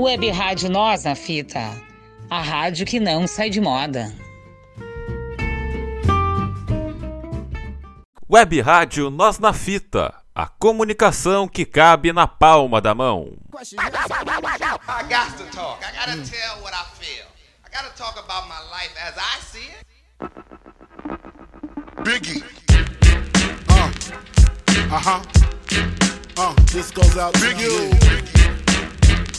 [0.00, 1.78] Web Rádio Nós na Fita,
[2.30, 4.10] a rádio que não sai de moda.
[8.32, 13.36] Web Rádio Nós na Fita, a comunicação que cabe na palma da mão.
[13.52, 13.90] I
[15.02, 15.84] got to talk.
[15.84, 17.26] I gotta tell what I feel.
[17.62, 19.84] I gotta talk about my life as I see it.
[22.04, 22.42] Biggie.
[23.68, 23.90] Uh.
[24.94, 25.20] Uh-huh.
[26.38, 28.59] Uh, this goes out to you.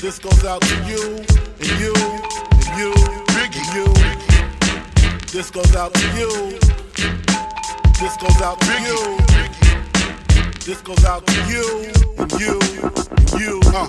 [0.02, 1.18] This goes out to you
[1.60, 2.92] and you and you
[3.38, 3.86] and you.
[5.32, 6.58] This goes out to you.
[8.00, 9.18] This goes out to you.
[10.66, 11.86] This goes out to you
[12.18, 12.60] and you
[13.16, 13.60] and you.
[13.76, 13.88] Uh.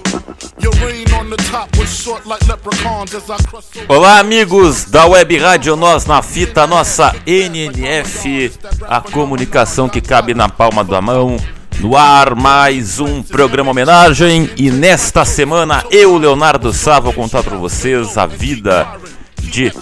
[3.89, 10.51] Olá, amigos da Web Rádio Nós na Fita, nossa NNF, a comunicação que cabe na
[10.51, 11.39] palma da mão.
[11.81, 14.51] No ar, mais um programa homenagem.
[14.57, 18.87] E nesta semana, eu, Leonardo Sá, vou contar para vocês a vida
[19.41, 19.73] de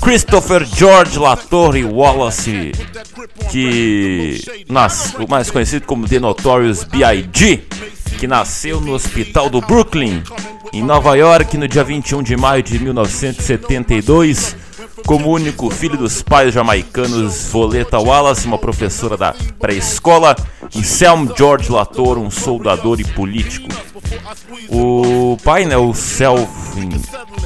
[0.00, 2.72] Christopher George Latorre Wallace,
[3.50, 7.64] que nas, o mais conhecido como The Notorious B.I.G.,
[8.18, 10.22] que nasceu no hospital do Brooklyn,
[10.72, 14.56] em Nova York, no dia 21 de maio de 1972
[15.06, 20.36] como único filho dos pais jamaicanos Voleta Wallace, uma professora da pré-escola,
[20.74, 23.68] e Selm George Lator, um soldador e político.
[24.68, 26.46] O pai, né, o Selm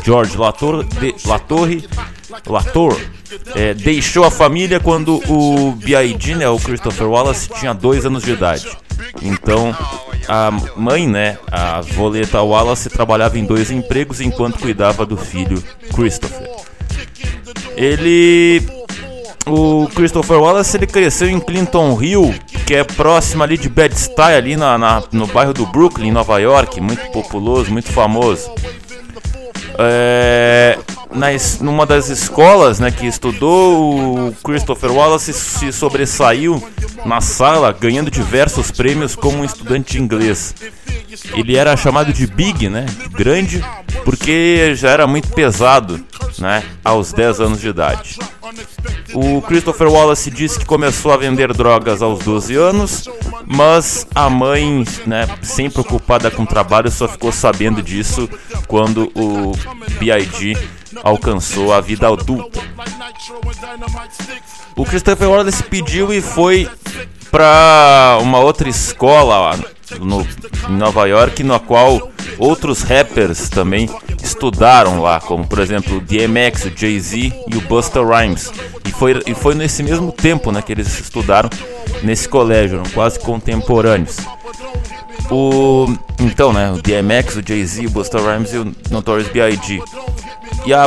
[0.02, 1.88] George Lator, de, Latorre,
[2.46, 2.98] Lator,
[3.54, 8.32] é, deixou a família quando o B.I.G., né, o Christopher Wallace, tinha dois anos de
[8.32, 8.68] idade.
[9.22, 9.76] Então,
[10.28, 15.62] a mãe, né, a Voleta Wallace, trabalhava em dois empregos enquanto cuidava do filho
[15.94, 16.63] Christopher.
[17.76, 18.62] Ele.
[19.46, 22.34] O Christopher Wallace ele cresceu em Clinton Hill,
[22.66, 26.80] que é próximo ali de Bed-Stuy, ali na, na, no bairro do Brooklyn, Nova York,
[26.80, 28.50] muito populoso, muito famoso.
[29.78, 30.78] É,
[31.60, 36.62] numa das escolas né, que estudou, o Christopher Wallace se sobressaiu
[37.04, 40.54] na sala, ganhando diversos prêmios como um estudante de inglês.
[41.34, 43.64] Ele era chamado de Big, né, grande,
[44.04, 46.04] porque já era muito pesado
[46.38, 48.18] né, aos 10 anos de idade.
[49.12, 53.08] O Christopher Wallace disse que começou a vender drogas aos 12 anos,
[53.46, 58.28] mas a mãe, né, sempre ocupada com trabalho, só ficou sabendo disso
[58.66, 59.52] quando o
[59.98, 60.56] B.I.G.
[61.02, 62.60] alcançou a vida adulta.
[64.76, 66.68] O Christopher Wallace pediu e foi
[67.30, 69.58] para uma outra escola
[70.00, 70.26] no,
[70.68, 73.88] em Nova York, na qual outros rappers também
[74.22, 78.52] estudaram lá, como por exemplo o DMX, o Jay-Z e o Busta Rhymes.
[78.84, 81.50] E foi, e foi nesse mesmo tempo né, que eles estudaram
[82.02, 84.16] nesse colégio, eram quase contemporâneos.
[85.30, 85.86] O,
[86.20, 89.80] então, né, o DMX, o Jay-Z, o Busta Rhymes e o Notorious B.I.G.
[90.66, 90.86] E a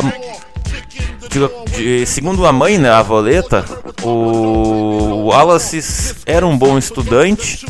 [1.28, 3.64] de, segundo a mãe, né, a Voleta,
[4.02, 7.66] o Wallace era um bom estudante,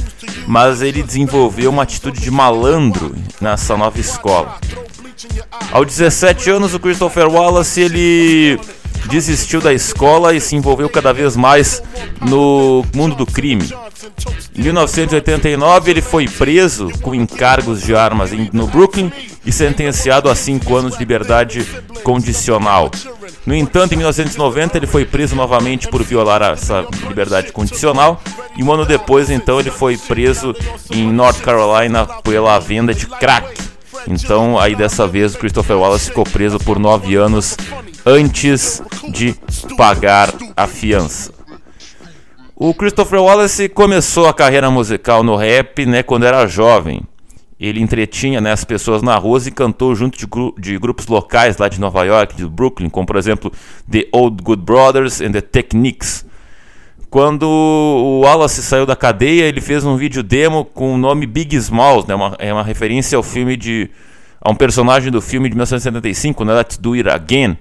[0.46, 4.56] mas ele desenvolveu uma atitude de malandro nessa nova escola.
[5.72, 8.60] Aos 17 anos, o Christopher Wallace ele
[9.10, 11.82] desistiu da escola e se envolveu cada vez mais
[12.20, 13.68] no mundo do crime.
[14.56, 19.10] Em 1989, ele foi preso com encargos de armas no Brooklyn
[19.48, 21.66] e sentenciado a cinco anos de liberdade
[22.04, 22.90] condicional.
[23.46, 28.20] No entanto, em 1990 ele foi preso novamente por violar essa liberdade condicional
[28.58, 30.54] e um ano depois, então, ele foi preso
[30.90, 33.58] em North Carolina pela venda de crack.
[34.06, 37.56] Então, aí dessa vez, o Christopher Wallace ficou preso por nove anos
[38.04, 39.34] antes de
[39.78, 41.32] pagar a fiança.
[42.54, 47.00] O Christopher Wallace começou a carreira musical no rap, né, quando era jovem.
[47.60, 51.56] Ele entretinha né, as pessoas na rua e cantou junto de, gru de, grupos locais
[51.56, 53.52] lá de Nova York, de Brooklyn, como por exemplo
[53.90, 56.24] The Old Good Brothers and The Techniques.
[57.10, 61.56] Quando o Wallace saiu da cadeia, ele fez um vídeo demo com o nome Big
[61.56, 63.90] Smalls, né, uma, é uma referência ao filme de
[64.40, 67.58] a um personagem do filme de 1975, né, Let's Do It Again.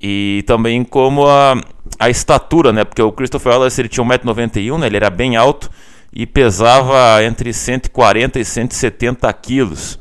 [0.00, 1.60] E também como a,
[1.98, 5.70] a estatura, né, porque o Christopher Wallace ele tinha 1,91m, né, ele era bem alto
[6.14, 9.98] e pesava entre 140 e 170 quilos,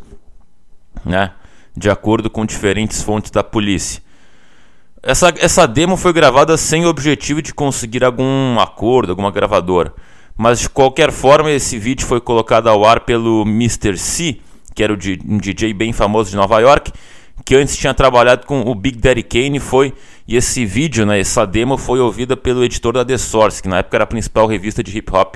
[1.03, 1.31] né?
[1.75, 3.99] De acordo com diferentes fontes da polícia.
[5.01, 9.91] Essa, essa demo foi gravada sem o objetivo de conseguir algum acordo, alguma gravadora.
[10.37, 13.97] Mas de qualquer forma, esse vídeo foi colocado ao ar pelo Mr.
[13.97, 14.37] C,
[14.75, 16.91] que era um DJ bem famoso de Nova York,
[17.43, 19.93] que antes tinha trabalhado com o Big Daddy Kane foi
[20.27, 23.79] e esse vídeo, né, essa demo foi ouvida pelo editor da The Source, que na
[23.79, 25.35] época era a principal revista de hip hop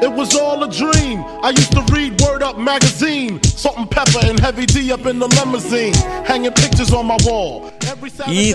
[0.00, 1.24] It was all a dream.
[1.42, 5.18] I used to read Word Up magazine, Salt and Pepper and Heavy D up in
[5.18, 7.72] the limousine, hanging pictures on my wall.
[8.28, 8.54] E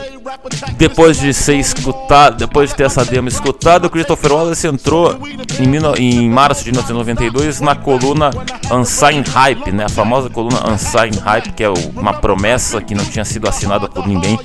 [0.78, 5.18] depois de ser escutado, depois de ter essa demo escutada, o Christopher Wallace entrou
[5.60, 8.30] em, em março de 1992 na coluna
[8.72, 9.86] Unsigned Hype, né?
[9.86, 14.08] A famosa coluna Unsigned Hype, que é uma promessa que não tinha sido assinada por
[14.08, 14.40] ninguém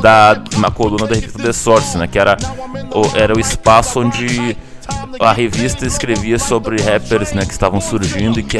[0.00, 2.06] da uma coluna da revista The Source, né?
[2.06, 2.36] Que era
[2.94, 4.56] o, era o espaço onde
[5.20, 8.58] a revista escrevia sobre rappers né, que estavam surgindo e que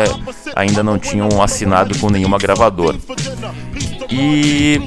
[0.54, 2.98] ainda não tinham assinado com nenhuma gravadora.
[4.10, 4.80] E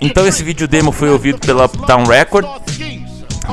[0.00, 2.46] então esse vídeo demo foi ouvido pela Town Record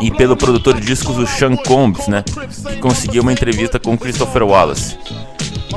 [0.01, 4.43] e pelo produtor de discos o Sean Combs, né, que conseguiu uma entrevista com Christopher
[4.43, 4.97] Wallace.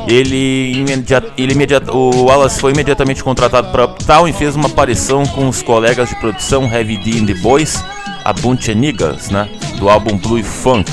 [0.06, 5.26] Ele, imediat, ele imediat, o Wallace foi imediatamente contratado para Uptown e fez uma aparição
[5.26, 7.82] com os colegas de produção Heavy D and the Boys,
[8.24, 9.48] a Bunch Niggas, né,
[9.78, 10.90] do álbum Blue Funk.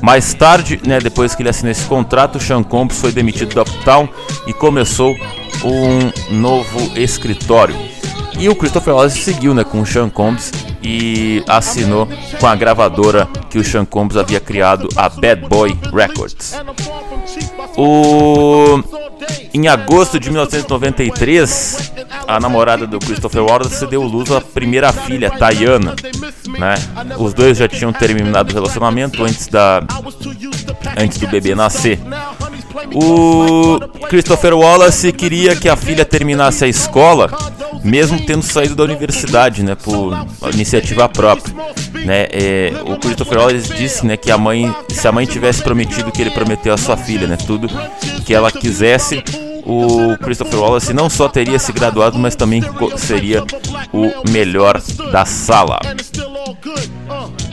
[0.00, 4.08] Mais tarde, né, depois que ele assinou esse contrato, Sean Combs foi demitido do Uptown
[4.46, 5.16] e começou
[5.64, 7.76] um novo escritório.
[8.38, 10.52] E o Christopher Wallace seguiu né, com o Sean Combs
[10.82, 12.08] e assinou
[12.38, 16.54] com a gravadora que o Sean Combs havia criado, a Bad Boy Records.
[17.78, 18.82] O...
[19.54, 21.92] Em agosto de 1993,
[22.26, 25.94] a namorada do Christopher Wallace deu luz à primeira filha, Tayana.
[26.58, 26.74] Né?
[27.18, 29.82] Os dois já tinham terminado o relacionamento antes, da...
[30.96, 31.98] antes do bebê nascer.
[32.94, 33.78] O
[34.08, 37.30] Christopher Wallace queria que a filha terminasse a escola,
[37.82, 41.54] mesmo tendo saído da universidade, né, por iniciativa própria.
[42.04, 46.12] Né, é, o Christopher Wallace disse, né, que a mãe, se a mãe tivesse prometido
[46.12, 47.67] que ele prometeu à sua filha, né, tudo
[48.24, 49.22] que ela quisesse,
[49.64, 52.62] o Christopher Wallace não só teria se graduado, mas também
[52.96, 53.44] seria
[53.92, 54.80] o melhor
[55.12, 55.78] da sala.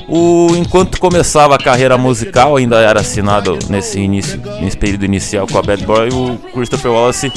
[0.08, 5.58] O, enquanto começava a carreira musical, ainda era assinado nesse início, nesse período inicial com
[5.58, 7.32] a Bad Boy, o Christopher Wallace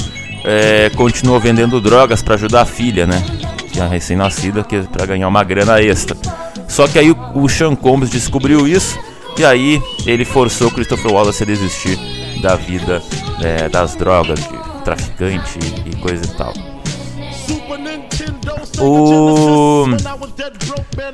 [0.45, 3.23] é, continuou vendendo drogas para ajudar a filha, né?
[3.75, 6.15] É recém-nascida, que para ganhar uma grana extra.
[6.67, 8.99] Só que aí o, o Sean Combs descobriu isso
[9.37, 13.01] e aí ele forçou o Christopher Wallace a desistir da vida
[13.43, 16.53] é, das drogas, de traficante e coisa e tal.
[18.79, 19.85] O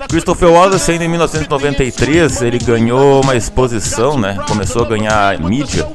[0.08, 4.38] Christopher Wallace ainda em 1993 ele ganhou uma exposição, né?
[4.48, 5.88] Começou a ganhar mídia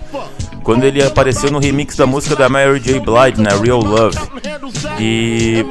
[0.62, 3.00] quando ele apareceu no remix da música da Mary J.
[3.00, 4.19] Blige, né, Real Love.
[4.99, 5.64] E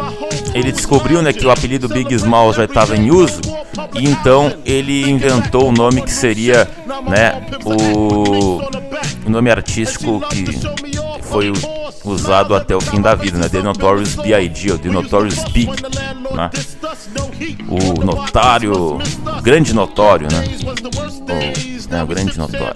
[0.54, 3.40] ele descobriu, né, que o apelido Big Small já estava em uso,
[3.94, 6.68] e então ele inventou o nome que seria,
[7.08, 8.62] né, o,
[9.26, 10.99] o nome artístico que
[11.30, 11.54] foi
[12.04, 13.48] usado até o fim da vida, né?
[13.48, 14.72] The Notorious B.I.G.
[14.72, 15.72] ou The Notorious Big,
[16.34, 16.50] né?
[17.68, 18.98] O notário,
[19.44, 20.44] grande notório, né?
[21.22, 22.76] O, né, o grande notório.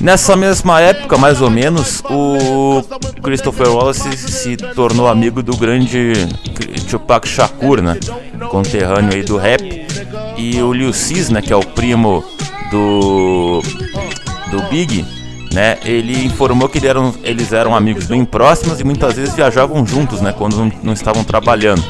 [0.00, 2.82] Nessa mesma época, mais ou menos, o
[3.22, 6.12] Christopher Wallace se tornou amigo do grande
[6.90, 7.98] Tupac Shakur, né?
[8.50, 9.62] Conterrâneo aí do rap.
[10.36, 11.40] E o Lil Cis, né?
[11.40, 12.24] Que é o primo
[12.70, 13.62] do,
[14.50, 15.06] do Big,
[15.54, 15.78] né?
[15.84, 20.20] Ele informou que ele eram, eles eram amigos bem próximos e muitas vezes viajavam juntos,
[20.20, 20.34] né?
[20.36, 21.82] Quando não, não estavam trabalhando.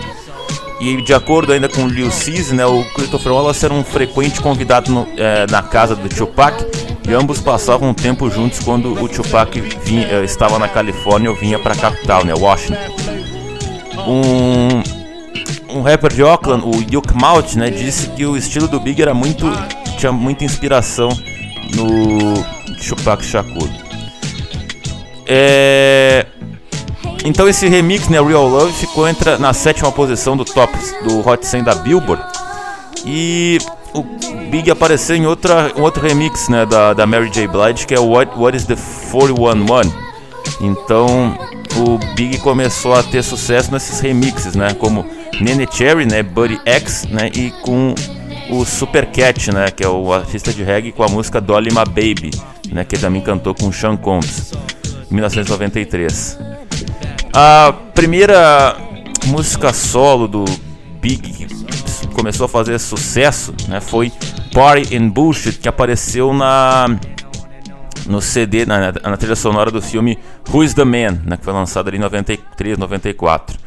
[0.81, 4.41] E de acordo ainda com o Lil Cis, né, o Christopher Wallace era um frequente
[4.41, 6.63] convidado no, é, na casa do Tupac
[7.09, 11.59] e ambos passavam tempo juntos quando o Tupac vinha, é, estava na Califórnia ou vinha
[11.59, 12.77] para a capital, né, Washington.
[14.07, 19.01] Um, um rapper de Oakland, o Yuke Malt, né, disse que o estilo do Big
[19.01, 19.47] era muito
[19.97, 21.09] tinha muita inspiração
[21.75, 22.35] no
[22.77, 23.69] Tupac Shakur.
[25.27, 26.27] É...
[27.25, 30.73] Então esse remix, né, Real Love, ficou entra na sétima posição do top
[31.05, 32.23] do Hot 100 da Billboard.
[33.07, 33.59] E
[33.95, 34.03] o
[34.51, 37.47] Big apareceu em outra, um outro remix, né, da, da Mary J.
[37.47, 38.77] Blige, que é What, What is the
[39.11, 39.91] 411.
[40.61, 41.39] Então
[41.77, 45.07] o Big começou a ter sucesso nesses remixes, né, como
[45.41, 47.95] Nene Cherry, né, Buddy X, né, e com
[48.59, 51.85] o Super Cat, né, que é o artista de reggae com a música Dolly My
[51.85, 52.31] Baby,
[52.71, 54.53] né, que também cantou com Sean Combs,
[55.11, 56.39] em 1993.
[57.33, 58.77] A primeira
[59.27, 60.45] música solo do
[61.01, 64.13] Big que começou a fazer sucesso, né, foi
[64.53, 66.87] Party and Bullshit, que apareceu na
[68.07, 70.19] no CD, na, na trilha sonora do filme
[70.53, 73.59] Who's the Man, né, que foi lançado ali em 93, 94.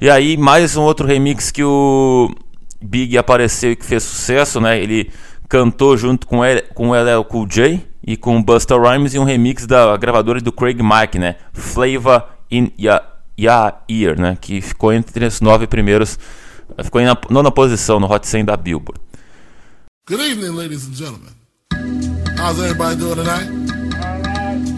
[0.00, 2.34] E aí mais um outro remix que o
[2.80, 4.80] Big apareceu e que fez sucesso, né?
[4.80, 5.10] Ele
[5.48, 9.66] cantou junto com, ele, com LL Cool J e com Busta Rhymes em um remix
[9.66, 11.36] da gravadora do Craig Mike, né?
[11.52, 13.02] Flavor in Ya,
[13.36, 14.36] ya Ear, né?
[14.40, 16.18] Que ficou entre os nove primeiros,
[16.84, 19.00] ficou na nona posição no Hot 100 da Billboard.
[20.08, 21.32] Good evening, ladies and gentlemen.
[22.38, 23.48] How's everybody doing tonight?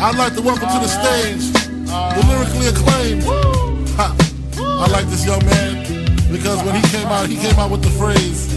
[0.00, 1.52] I'd like to welcome to the stage
[1.84, 3.22] the lyrically acclaimed.
[3.96, 4.16] Ha.
[4.58, 5.99] I like this young man
[6.30, 8.52] because when he came out, he came out with the phrase,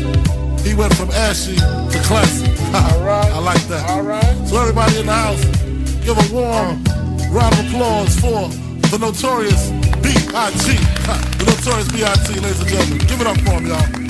[0.63, 2.45] he went from ashy to classy.
[2.73, 3.89] I like that.
[3.89, 4.47] All right.
[4.47, 5.43] So everybody in the house,
[6.05, 6.83] give a warm
[7.33, 8.49] round of applause for
[8.89, 9.69] the notorious
[10.01, 10.77] B.I.G.
[11.43, 12.39] The notorious B.I.G.
[12.39, 12.97] ladies and gentlemen.
[13.07, 14.03] Give it up for him, y'all.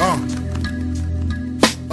[0.00, 0.40] Uh.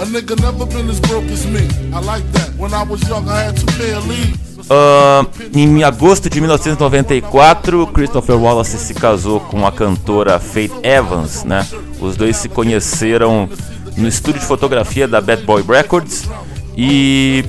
[0.00, 1.66] A nigga never been as broke as me.
[1.92, 2.54] I like that.
[2.56, 4.47] When I was young, I had two pair of leaves.
[4.70, 11.66] Uh, em agosto de 1994, Christopher Wallace se casou com a cantora Faith Evans, né?
[12.00, 13.48] Os dois se conheceram
[13.96, 16.28] no estúdio de fotografia da Bad Boy Records
[16.76, 17.44] e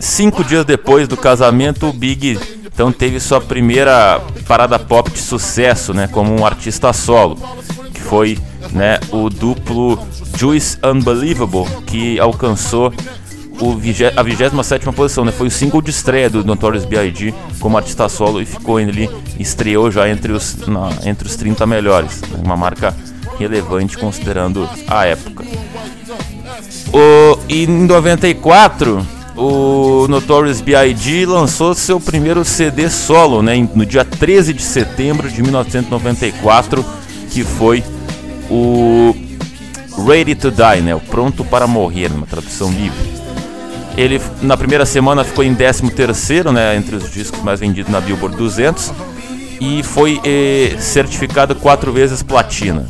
[0.00, 2.38] cinco dias depois do casamento, o Big
[2.74, 6.08] então teve sua primeira parada pop de sucesso, né?
[6.08, 7.38] Como um artista solo,
[7.92, 8.36] que foi,
[8.72, 8.98] né?
[9.12, 9.96] O duplo
[10.36, 12.92] Juice Unbelievable, que alcançou
[13.60, 13.72] o
[14.16, 15.32] a 27 posição, né?
[15.32, 17.32] Foi o single de estreia do Notorious B.I.G.
[17.60, 19.08] como artista solo e ficou ali,
[19.38, 22.20] estreou já entre os, na, entre os 30 melhores.
[22.22, 22.40] Né?
[22.44, 22.94] Uma marca
[23.38, 25.44] relevante considerando a época.
[26.92, 29.06] O, e em 94,
[29.36, 31.26] o Notorious B.I.G.
[31.26, 33.68] lançou seu primeiro CD solo, né?
[33.74, 36.84] No dia 13 de setembro de 1994,
[37.30, 37.82] que foi
[38.50, 39.14] o
[40.06, 40.94] Ready to Die, né?
[40.94, 43.23] O Pronto para Morrer, uma tradução livre.
[43.96, 48.00] Ele na primeira semana ficou em 13 terceiro, né, entre os discos mais vendidos na
[48.00, 48.92] Billboard 200
[49.60, 52.86] e foi eh, certificado quatro vezes platina.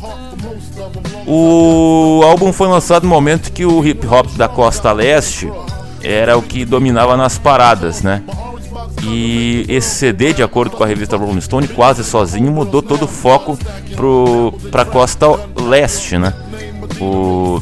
[1.27, 5.51] O álbum foi lançado no momento que o hip hop da costa leste
[6.03, 8.21] era o que dominava nas paradas, né?
[9.03, 13.07] E esse CD, de acordo com a revista Rolling Stone, quase sozinho mudou todo o
[13.07, 13.57] foco
[14.71, 16.33] para a costa leste, né?
[16.99, 17.59] O,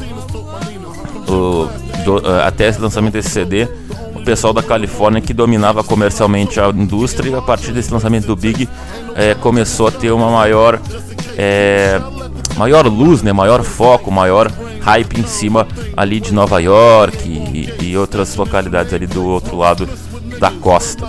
[1.28, 1.68] o
[2.04, 3.68] do, eh, até esse lançamento desse CD,
[4.14, 8.68] o pessoal da Califórnia que dominava comercialmente a indústria a partir desse lançamento do Big
[9.14, 10.80] é, começou a ter uma maior
[11.36, 12.00] é,
[12.56, 17.96] maior luz, né, maior foco, maior hype em cima ali de Nova York e, e
[17.96, 19.88] outras localidades ali do outro lado
[20.38, 21.08] da costa.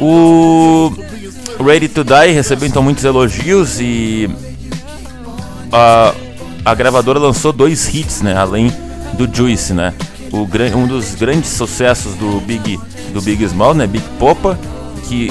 [0.00, 0.92] O
[1.64, 4.30] Ready to Die recebeu então muitos elogios e
[5.70, 6.12] a,
[6.64, 8.72] a gravadora lançou dois hits, né, além
[9.14, 9.94] do Juice, né?
[10.32, 12.78] O, um dos grandes sucessos do Big,
[13.12, 13.86] do Big Small, né?
[13.86, 14.58] Big Popa,
[15.08, 15.30] que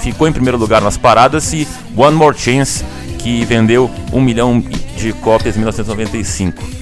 [0.00, 1.66] ficou em primeiro lugar nas paradas, e
[1.96, 2.84] One More Chance,
[3.18, 4.62] que vendeu um milhão
[4.96, 6.78] de cópias em 1995.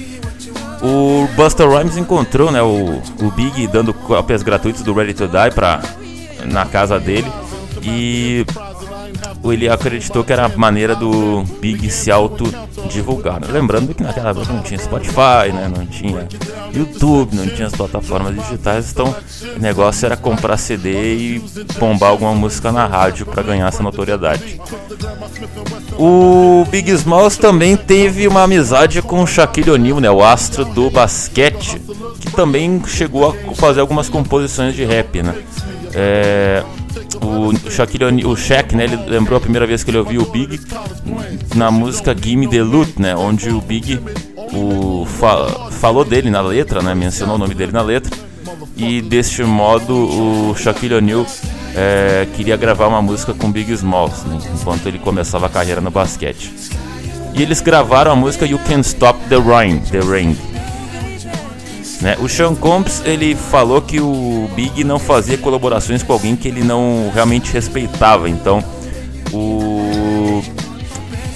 [0.82, 5.50] O Buster Rhymes encontrou né, o, o Big dando cópias gratuitas do Ready to Die
[5.54, 5.80] pra,
[6.44, 7.30] na casa dele
[7.82, 8.44] e
[9.52, 13.40] ele acreditou que era a maneira do Big se auto-divulgar.
[13.48, 15.70] Lembrando que naquela época não tinha Spotify, né?
[15.74, 16.28] não tinha
[16.72, 19.14] YouTube, não tinha as plataformas digitais, então
[19.56, 21.44] o negócio era comprar CD e
[21.78, 24.60] bombar alguma música na rádio para ganhar essa notoriedade.
[25.98, 30.10] O Big Smalls também teve uma amizade com o Shaquille O'Neal, né?
[30.10, 31.80] o astro do basquete,
[32.20, 35.22] que também chegou a fazer algumas composições de rap.
[35.22, 35.34] Né?
[35.94, 36.62] É,
[37.20, 40.60] o Shaquille o Shaq, né, ele lembrou a primeira vez que ele ouviu o Big
[41.54, 44.00] na música Gimme the Loot, né, onde o Big
[44.52, 48.16] o, fa falou dele na letra, né, mencionou o nome dele na letra,
[48.76, 51.26] e deste modo o Shaquille O'Neal
[51.74, 55.90] é, queria gravar uma música com Big Smalls, né, enquanto ele começava a carreira no
[55.90, 56.52] basquete.
[57.34, 60.36] E eles gravaram a música You Can't Stop the Rain, the Rain
[62.00, 62.16] né?
[62.20, 66.62] O Sean Combs ele falou que o Big não fazia colaborações com alguém que ele
[66.62, 68.28] não realmente respeitava.
[68.28, 68.62] Então,
[69.32, 70.42] o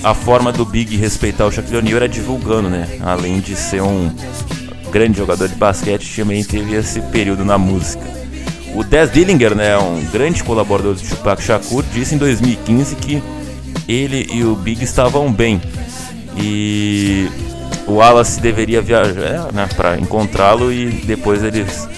[0.03, 2.89] a forma do Big respeitar o Shaquille O'Neal era divulgando, né?
[3.01, 4.11] Além de ser um
[4.91, 8.03] grande jogador de basquete, também teve esse período na música.
[8.75, 13.23] O Dez Dillinger, né, um grande colaborador do Tupac Shakur, disse em 2015 que
[13.89, 15.61] ele e o Big estavam bem.
[16.37, 17.29] E
[17.91, 21.89] o Wallace deveria viajar né, para encontrá-lo e depois eles,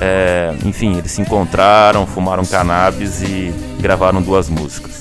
[0.00, 4.99] é, enfim, eles se encontraram, fumaram cannabis e gravaram duas músicas.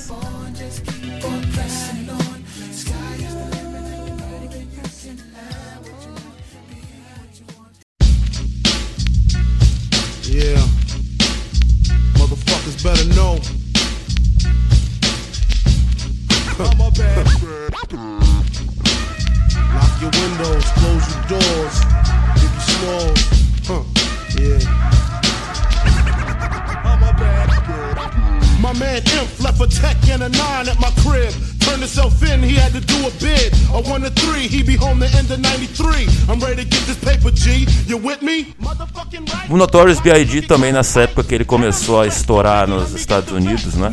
[39.50, 40.44] O Notorious B.I.G.
[40.44, 43.92] também nessa época que ele começou a estourar nos Estados Unidos, né?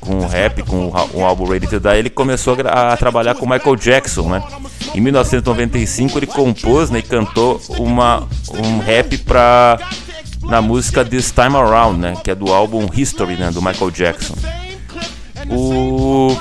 [0.00, 3.48] Com o rap, com o álbum Ready to Die, ele começou a, a trabalhar com
[3.48, 4.42] Michael Jackson, né?
[4.94, 9.78] Em 1995 ele compôs né, e cantou uma, um rap para
[10.42, 14.34] na música This Time Around, né, que é do álbum History, né, do Michael Jackson.
[15.48, 16.36] O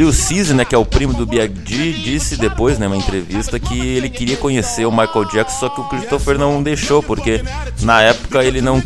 [0.00, 3.78] o Cease, né, que é o primo do B.I.G., disse depois, né, uma entrevista, que
[3.78, 7.42] ele queria conhecer o Michael Jackson, só que o Christopher não deixou, porque
[7.82, 8.82] na época ele não,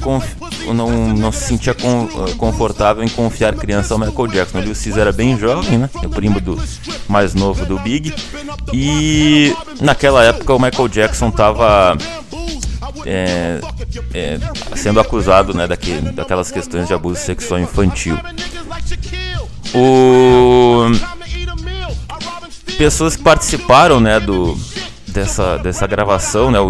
[0.75, 4.59] não, não se sentia com, confortável em confiar criança ao Michael Jackson.
[4.59, 6.61] O Lil Cease era bem jovem, né, o primo do
[7.09, 8.13] mais novo do Big,
[8.73, 11.97] e naquela época o Michael Jackson estava
[13.05, 13.61] é,
[14.13, 14.39] é,
[14.75, 18.19] sendo acusado né, daqui, daquelas questões de abuso sexual infantil.
[19.77, 20.91] O...
[22.79, 24.59] Pessoas que participaram né, do,
[25.07, 26.69] dessa, dessa gravação, né, o,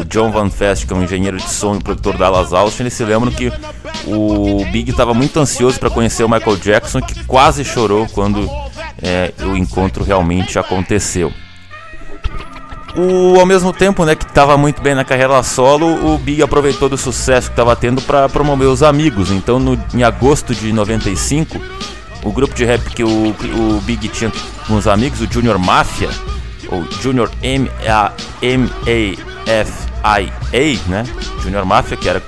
[0.00, 2.84] o, John Van Fest, que é um engenheiro de som e produtor da Dallas Austin,
[2.84, 3.52] eles se lembram que
[4.06, 8.48] o Big estava muito ansioso para conhecer o Michael Jackson, que quase chorou quando
[9.02, 11.32] é, o encontro realmente aconteceu.
[12.96, 16.88] O, ao mesmo tempo, né, que estava muito bem na carreira solo, o Big aproveitou
[16.88, 19.30] do sucesso que estava tendo para promover os amigos.
[19.30, 21.60] Então, no, em agosto de 95,
[22.26, 24.32] o grupo de rap que o, o Big tinha
[24.66, 26.10] com os amigos, o Junior Mafia,
[26.68, 28.10] ou Junior M-A-M-A-F-I-A,
[30.88, 31.04] né?
[31.40, 32.20] Junior Mafia, que era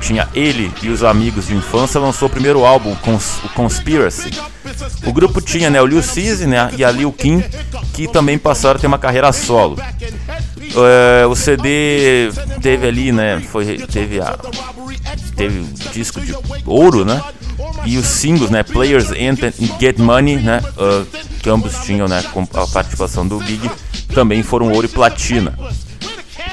[0.00, 4.30] tinha ele e os amigos de infância, lançou o primeiro álbum, Cons o Conspiracy.
[5.06, 7.42] O grupo tinha né, o Lil Cease né, e a Lil Kim,
[7.94, 9.76] que também passaram a ter uma carreira solo.
[9.76, 12.30] Uh, o CD
[12.60, 14.36] teve ali, né, foi, teve, a,
[15.34, 17.22] teve o disco de ouro, né,
[17.84, 21.06] e os singles, né, Players Anthem e Get Money, né, uh,
[21.40, 23.70] que ambos tinham, né, com a participação do Big,
[24.14, 25.58] também foram ouro e platina.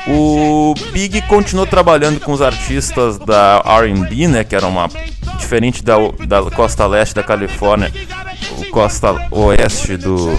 [0.07, 4.89] O Big continuou trabalhando com os artistas da R&B, né, que era uma
[5.37, 5.95] diferente da,
[6.27, 7.91] da costa leste da Califórnia,
[8.57, 10.37] o costa oeste do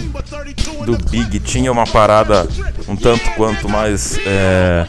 [0.84, 2.46] do Big tinha uma parada
[2.86, 4.86] um tanto quanto mais é,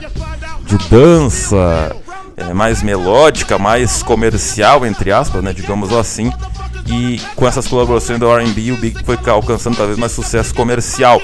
[0.65, 1.95] de dança,
[2.37, 6.31] é, mais melódica, mais comercial entre aspas, né, digamos assim.
[6.87, 11.19] E com essas colaborações do R&B, o Big foi alcançando cada vez mais sucesso comercial.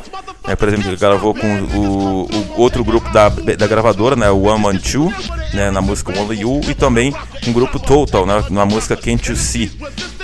[0.47, 4.41] É, por exemplo, ele gravou com o, o, outro grupo da, da gravadora, né, o
[4.41, 5.13] One Man Two,
[5.53, 7.13] né, na música Only You, e também
[7.47, 9.71] um grupo Total, né, na música Can't You See,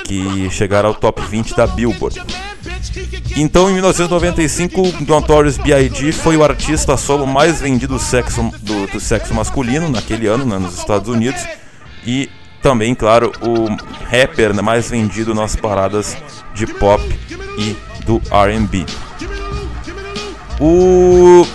[0.06, 2.19] que chegaram ao top 20 da Billboard.
[3.39, 6.12] Então, em 1995, Notorious B.I.G.
[6.12, 10.58] foi o artista solo mais vendido do sexo, do, do sexo masculino naquele ano, né,
[10.58, 11.45] nos Estados Unidos,
[12.04, 12.32] e
[12.63, 13.67] também, claro, o
[14.10, 16.17] rapper mais vendido nas paradas
[16.56, 17.04] de pop
[17.60, 18.88] e do R&B.
[20.60, 21.45] O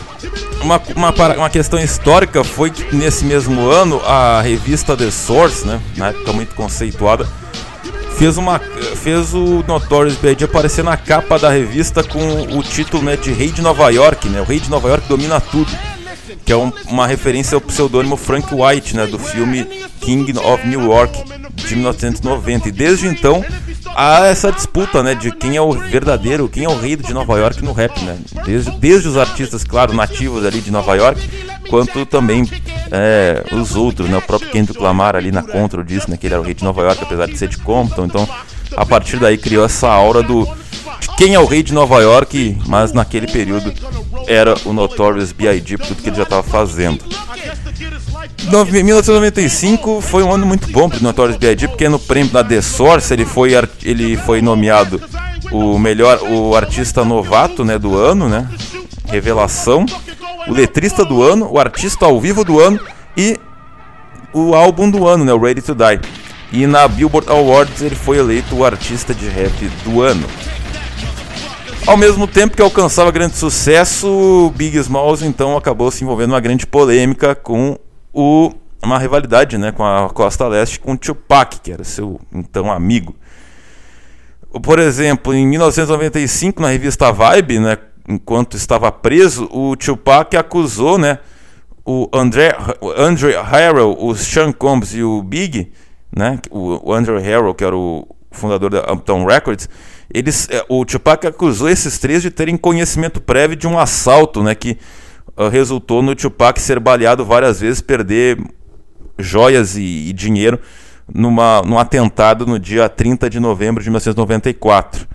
[0.62, 5.80] uma, uma, uma questão histórica foi que nesse mesmo ano a revista The Source, né,
[5.96, 7.26] na época muito conceituada,
[8.16, 10.44] fez, uma, fez o Notorious B.I.G.
[10.44, 14.40] aparecer na capa da revista com o título né, de Rei de Nova York, né,
[14.40, 15.70] o Rei de Nova York domina tudo,
[16.44, 19.64] que é um, uma referência ao pseudônimo Frank White, né, do filme
[20.00, 21.22] King of New York
[21.54, 22.68] de 1990.
[22.68, 23.44] E desde então
[23.94, 27.38] há essa disputa, né, de quem é o verdadeiro, quem é o rei de Nova
[27.38, 28.18] York no rap, né?
[28.44, 31.20] Desde, desde os artistas, claro, nativos ali de Nova York,
[31.68, 32.48] quanto também
[32.90, 34.16] é, os outros, né?
[34.16, 36.64] O próprio Kendrick Lamar ali na Control disse, né, que ele era o rei de
[36.64, 38.04] Nova York, apesar de ser de Compton.
[38.04, 38.28] Então,
[38.76, 40.46] a partir daí criou essa aura do
[41.02, 43.72] de quem é o rei de Nova York, mas naquele período
[44.28, 45.78] era o Notorious B.I.G.
[45.78, 47.04] por tudo que ele já estava fazendo.
[48.70, 51.68] 1995 foi um ano muito bom para o Notorious B.I.G.
[51.68, 55.00] porque no prêmio da The Source ele foi, ele foi nomeado
[55.50, 58.48] o melhor o artista novato né, do ano, né?
[59.06, 59.84] Revelação,
[60.48, 62.80] o letrista do ano, o artista ao vivo do ano
[63.16, 63.38] e
[64.32, 66.00] o álbum do ano, né, o Ready to Die.
[66.52, 69.52] E na Billboard Awards ele foi eleito o artista de rap
[69.84, 70.26] do ano.
[71.86, 76.66] Ao mesmo tempo que alcançava grande sucesso, Big Smalls então acabou se envolvendo numa grande
[76.66, 77.76] polêmica com
[78.12, 78.52] o,
[78.82, 83.16] uma rivalidade né, com a Costa Leste com Tupac, que era seu então amigo.
[84.62, 91.18] Por exemplo, em 1995, na revista Vibe, né, enquanto estava preso, o Tupac acusou né,
[91.84, 92.90] o André, o
[93.42, 95.72] Harrell, o Sean Combs e o Big,
[96.14, 99.68] né, o, o Harrell, que era o, fundador da Uptown Records,
[100.12, 104.54] eles, é, o Tupac acusou esses três de terem conhecimento prévio de um assalto, né,
[104.54, 104.78] que
[105.36, 108.38] uh, resultou no Tupac ser baleado várias vezes, perder
[109.18, 110.58] joias e, e dinheiro
[111.12, 115.06] numa, num atentado no dia 30 de novembro de 1994.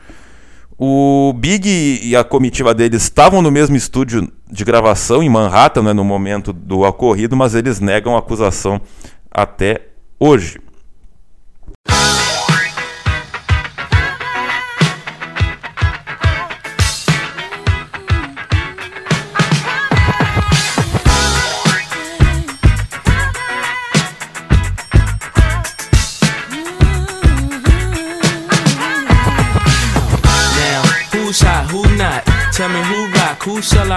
[0.79, 1.67] O Big
[2.03, 6.53] e a comitiva deles estavam no mesmo estúdio de gravação em Manhattan né, no momento
[6.53, 8.79] do ocorrido, mas eles negam a acusação
[9.31, 9.87] até
[10.19, 10.59] hoje.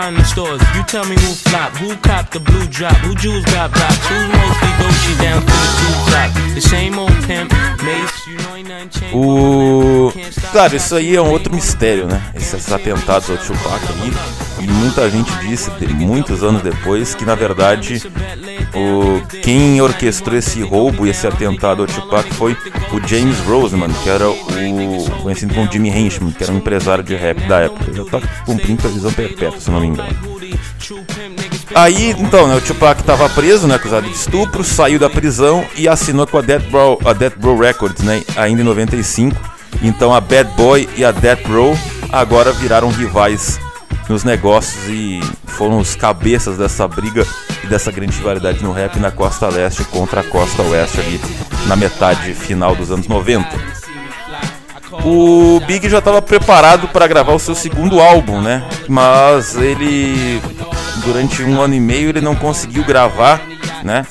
[0.09, 0.61] In the stores.
[0.75, 4.29] You tell me who flop, who cop the blue drop, who jewels got blocks, who's
[4.29, 6.55] mostly Gucci down to the two top.
[6.55, 9.17] The same old pimp, Mace, you know ain't nothing changed.
[9.17, 10.13] O...
[10.53, 12.23] Claro, isso aí é um outro mistério, né?
[12.35, 14.50] Esses atentados ao Tupac aí.
[14.61, 18.03] E muita gente disse, muitos anos depois, que na verdade
[18.75, 22.57] o, quem orquestrou esse roubo e esse atentado ao Tupac foi
[22.93, 27.17] o James Roseman, que era o conhecido como Jimmy Henchman, que era um empresário de
[27.17, 27.91] rap da época.
[27.91, 30.09] Ele tá cumprindo prisão perpétua, se não me engano.
[31.75, 35.89] Aí, então, né, o Tupac estava preso, né, acusado de estupro, saiu da prisão e
[35.89, 39.37] assinou com a Death Row, a Death Row Records, né, ainda em 95.
[39.83, 41.79] Então a Bad Boy e a Death Row
[42.11, 43.59] agora viraram rivais
[44.11, 47.25] nos negócios e foram os cabeças dessa briga
[47.63, 51.21] e dessa grande rivalidade no rap na costa leste contra a costa oeste ali
[51.69, 53.49] na metade final dos anos 90.
[55.05, 58.69] O Big já estava preparado para gravar o seu segundo álbum, né?
[58.89, 60.43] Mas ele
[61.05, 63.41] durante um ano e meio ele não conseguiu gravar,
[63.83, 64.07] né?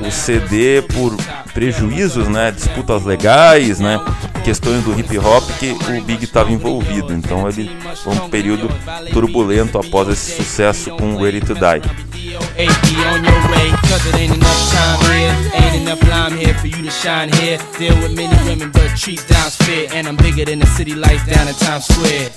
[0.00, 1.16] O CD por
[1.52, 2.50] prejuízos, né?
[2.50, 4.00] Disputas legais, né?
[4.44, 7.12] Questões do hip hop que o Big estava envolvido.
[7.12, 7.70] Então ele
[8.02, 8.68] foi um período
[9.12, 12.07] turbulento após esse sucesso com Ready to Die.
[13.06, 15.34] On your way, cause it ain't enough time here.
[15.54, 17.58] Ain't enough lime here for you to shine here.
[17.78, 19.88] Deal with many women, but treat fair.
[19.92, 22.30] And I'm bigger than the city down in Times Square.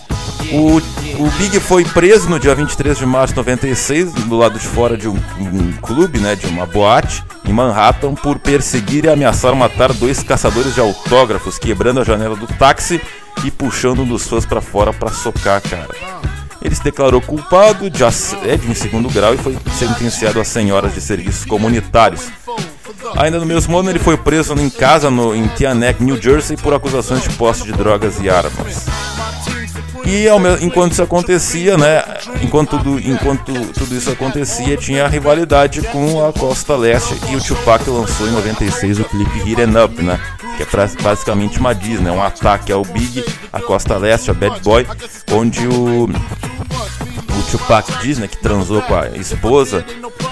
[0.54, 4.68] O, o Big foi preso no dia 23 de março de 96, do lado de
[4.68, 9.56] fora de um, um, clube, né, de uma boate, em Manhattan, por perseguir e ameaçar
[9.56, 13.02] matar dois caçadores de autógrafos, quebrando a janela do táxi
[13.46, 16.41] e puxando um dos fãs para fora para socar, cara.
[16.62, 20.94] Ele se declarou culpado de assédio em segundo grau e foi sentenciado a 100 horas
[20.94, 22.28] de serviços comunitários.
[23.18, 26.74] Ainda no mesmo ano, ele foi preso em casa no, em Teaneck, New Jersey, por
[26.74, 28.86] acusações de posse de drogas e armas.
[30.06, 32.04] E ao, enquanto isso acontecia, né,
[32.42, 37.42] enquanto tudo, enquanto tudo isso acontecia, tinha a rivalidade com a Costa Leste e o
[37.42, 40.20] Tupac lançou em 96 o clipe and Up, né,
[40.58, 40.68] que é
[41.02, 44.86] basicamente uma Disney, um ataque ao Big, a Costa Leste, a Bad Boy,
[45.32, 46.10] onde o
[47.42, 49.84] o Tupac diz, né, que transou com a esposa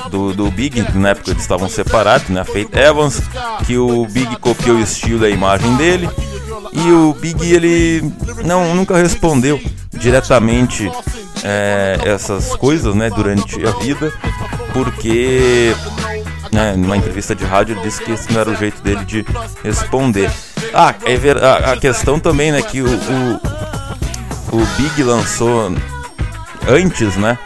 [0.10, 3.21] do, do Big, na época eles estavam separados, né, a Faith Evans,
[3.65, 6.10] que o Big copiou o estilo e a imagem dele,
[6.71, 8.13] e o Big ele
[8.45, 9.60] não nunca respondeu
[9.93, 10.89] diretamente
[11.43, 14.13] é, essas coisas, né, durante a vida,
[14.73, 15.73] porque
[16.51, 19.25] né, numa entrevista de rádio ele disse que esse não era o jeito dele de
[19.63, 20.31] responder.
[20.73, 25.71] Ah, é ver, a, a questão também, né, que o, o, o Big lançou
[26.67, 27.38] antes, né,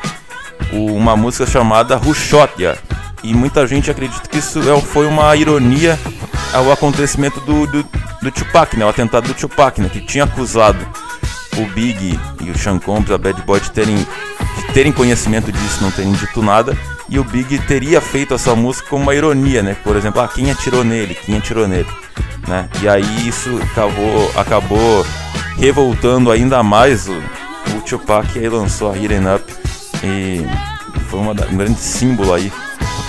[0.71, 2.77] uma música chamada Rushotia.
[3.23, 5.97] E muita gente acredita que isso é, foi uma ironia
[6.53, 7.85] ao acontecimento do, do,
[8.21, 8.85] do Tupac, né?
[8.85, 9.87] O atentado do Tupac, né?
[9.87, 10.85] Que tinha acusado
[11.57, 15.81] o Big e o Sean Combs, a Bad Boy, de terem, de terem conhecimento disso,
[15.81, 16.77] não terem dito nada.
[17.13, 19.77] E o Big teria feito essa música como uma ironia, né?
[19.83, 21.13] Por exemplo, ah, quem atirou nele?
[21.13, 21.87] Quem atirou nele?
[22.47, 22.67] Né?
[22.81, 25.05] E aí isso acabou, acabou
[25.55, 29.53] revoltando ainda mais o, o Tupac e aí lançou a Hidden Up
[30.03, 30.43] e
[31.07, 32.51] foi uma, um grande símbolo aí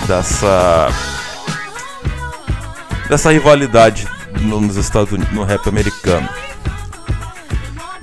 [0.05, 0.87] dessa
[3.09, 4.07] dessa rivalidade
[4.39, 6.29] nos Estados Unidos, no rap americano.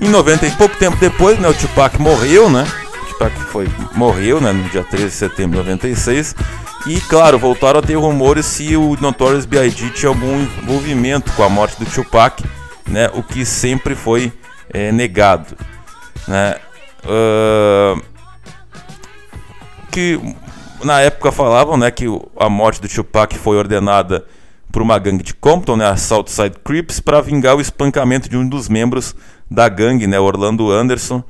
[0.00, 2.66] Em 90 e pouco tempo depois, né, o Tupac morreu, né?
[3.30, 6.34] Tupac foi, morreu, né, no dia 13 de setembro de 96.
[6.86, 9.90] E claro, voltaram a ter rumores se o Notorious B.I.G.
[9.90, 12.42] tinha algum envolvimento com a morte do Tupac,
[12.88, 13.08] né?
[13.14, 14.32] O que sempre foi
[14.72, 15.56] é, negado,
[16.26, 16.56] né?
[17.04, 18.02] Uh,
[19.90, 20.18] que
[20.82, 22.06] na época falavam, né, que
[22.36, 24.24] a morte do Tupac foi ordenada
[24.72, 28.48] por uma gangue de Compton, né, a Southside Crips, para vingar o espancamento de um
[28.48, 29.14] dos membros
[29.50, 31.22] da gangue, né, Orlando Anderson,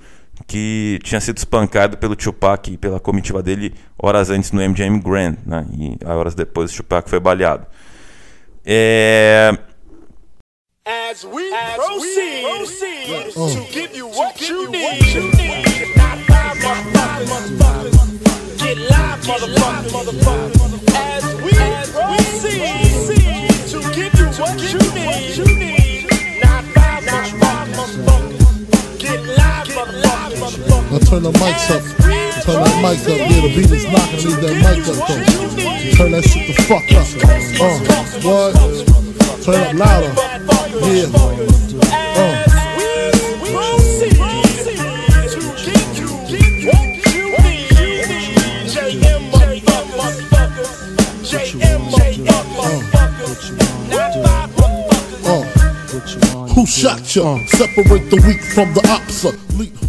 [0.47, 5.37] que tinha sido espancado pelo Tupac e pela comitiva dele horas antes no MGM Grand,
[5.47, 7.67] né, e horas depois o Tupac foi baleado.
[8.65, 9.53] É...
[10.85, 15.15] As we, As proceed, proceed uh, to give you what you need.
[15.15, 15.97] You need.
[15.97, 16.57] Not five
[17.29, 18.59] motherfuckers.
[18.59, 19.93] Get live, motherfuckers.
[19.93, 20.95] motherfuckers.
[20.95, 22.73] As we, As proceed
[23.71, 25.37] to give you what you need.
[25.37, 26.09] You need.
[26.43, 28.32] Not live, motherfuckers.
[29.13, 31.83] Now turn the mics up.
[32.45, 33.19] Turn that mic up.
[33.19, 34.25] Yeah, the beat is knocking.
[34.25, 35.23] Leave that mic up though.
[35.97, 37.07] Turn that shit the fuck up.
[37.61, 37.77] Uh,
[38.25, 38.53] what?
[39.45, 40.13] Turn up louder.
[40.87, 42.02] Yeah.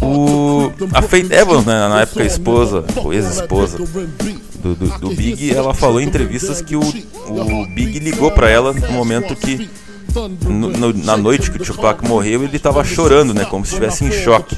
[0.00, 5.74] O, a Faith Evans, né, na época esposa, ou ex-esposa do, do, do, Big, ela
[5.74, 9.68] falou em entrevistas que o, o Big ligou para ela no momento que
[10.14, 13.44] no, no, na noite que o Tupac morreu, ele tava chorando, né?
[13.44, 14.56] Como se estivesse em choque.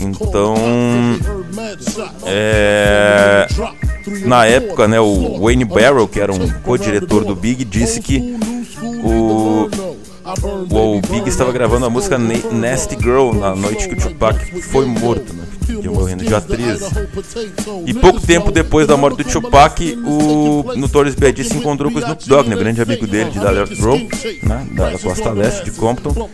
[0.00, 0.54] Então,
[2.24, 3.46] é,
[4.24, 8.36] na época, né, o Wayne Barrow, que era um co-diretor do Big, disse que
[9.04, 9.68] o,
[10.70, 15.32] o Big estava gravando a música Nasty Girl na noite que o Tupac foi morto,
[15.34, 15.44] né?
[15.80, 16.84] Que morrendo dia 13.
[17.86, 21.44] E pouco tempo depois da morte do Tupac, o Notorious B.I.G.
[21.44, 24.98] se encontrou com o Snoop Dogg, né, grande amigo dele de Dallas Row, né, da
[24.98, 26.28] costa leste de Compton,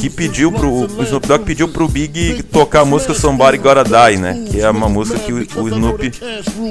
[0.00, 4.18] que pediu pro o Snoop Dogg pediu pro Big tocar a música Somebody Gotta Die,
[4.18, 6.12] né, que é uma música que o, o Snoop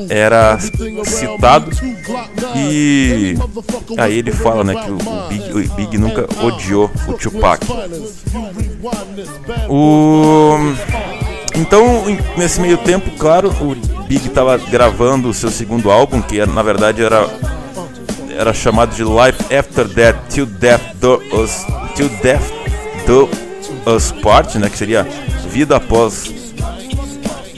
[0.10, 1.72] era citado
[2.56, 3.36] e
[3.98, 7.66] aí ele fala, né, que o, o, Big, o Big nunca odiou o Tupac.
[9.70, 10.58] O
[11.56, 12.06] então,
[12.38, 17.04] nesse meio tempo, claro, o Big estava gravando o seu segundo álbum, que na verdade
[17.04, 17.28] era
[18.38, 22.42] era chamado de Life After Death Till Death Do Us Till Death
[23.06, 23.30] Do
[23.86, 25.06] Us Part, né, que seria
[25.50, 26.32] vida após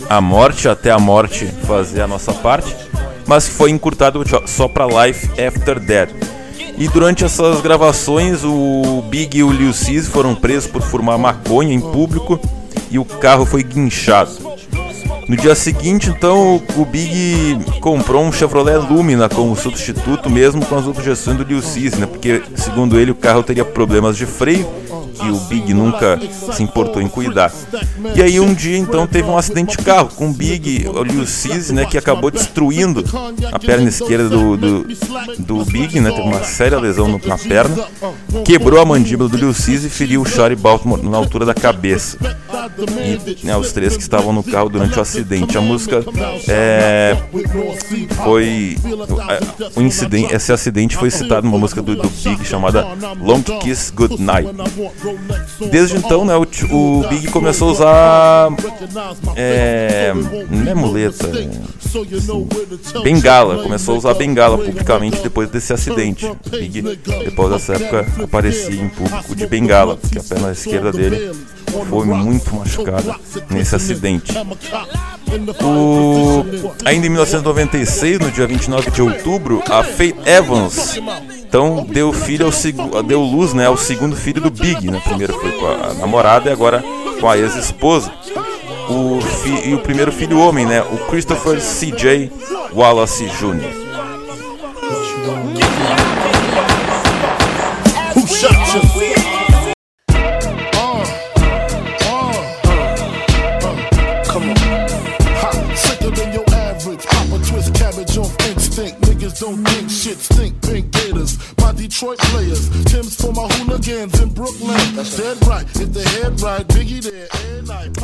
[0.10, 2.76] a morte, até a morte fazer a nossa parte,
[3.28, 6.10] mas foi encurtado só para Life After Death.
[6.78, 11.74] E durante essas gravações, o Big e o Lil Cis foram presos por fumar maconha
[11.74, 12.40] em público
[12.90, 14.32] e o carro foi guinchado.
[15.28, 20.88] No dia seguinte, então, o Big comprou um Chevrolet Lumina como substituto, mesmo com as
[20.88, 22.06] objeções do Lil Cis, né?
[22.06, 24.68] Porque, segundo ele, o carro teria problemas de freio
[25.12, 26.20] que o Big nunca
[26.54, 27.52] se importou em cuidar.
[28.16, 31.26] E aí um dia então teve um acidente de carro com o Big, o Liu
[31.26, 33.04] Cise, né, que acabou destruindo
[33.52, 34.88] a perna esquerda do, do,
[35.40, 37.86] do Big, né, teve uma séria lesão na perna,
[38.46, 42.18] quebrou a mandíbula do Liu Cise e feriu o Shari Baltimore na altura da cabeça.
[43.42, 45.58] E né, os três que estavam no carro durante o acidente.
[45.58, 46.04] A música
[46.48, 47.18] é,
[48.24, 48.78] foi
[49.76, 52.88] o incidente, esse acidente foi citado numa música do, do Big chamada
[53.20, 54.50] Long Kiss Good Night.
[55.70, 58.50] Desde então, né, o, o Big começou a usar.
[59.36, 60.14] É,
[60.50, 63.64] não é muleta, é, bengala.
[63.64, 66.26] Começou a usar bengala publicamente depois desse acidente.
[66.26, 71.32] O Big, depois dessa época, aparecia em público de bengala, porque a perna esquerda dele
[71.90, 73.16] foi muito machucada
[73.50, 74.34] nesse acidente.
[75.64, 76.44] O...
[76.86, 81.00] Ainda em 1996, no dia 29 de outubro, a Faith Evans
[81.52, 82.78] então deu filho ao seg...
[83.06, 84.90] deu luz né, ao segundo filho do Big.
[84.90, 85.02] Né?
[85.04, 86.82] Primeiro foi com a namorada e agora
[87.20, 88.10] com a ex-esposa.
[88.90, 89.68] O fi...
[89.68, 90.82] E o primeiro filho homem, né?
[90.82, 92.32] O Christopher C.J.
[92.74, 93.91] Wallace Jr.
[109.42, 111.36] don't think shit stink pink gators.
[111.60, 114.78] My Detroit players, Tim's for my hooligans in Brooklyn.
[115.18, 117.28] Dead right, if the head right, Biggie there.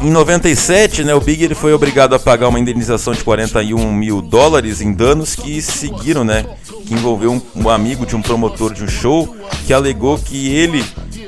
[0.02, 4.22] Em 97, né, o Big ele foi obrigado a pagar uma indenização de 41 mil
[4.22, 6.44] dólares em danos que seguiram, né,
[6.88, 10.84] que envolveu um, um amigo de um promotor de um show que alegou que ele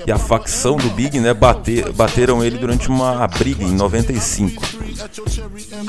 [0.08, 4.64] e a facção do Big, né, bater, bateram ele durante uma briga em 95.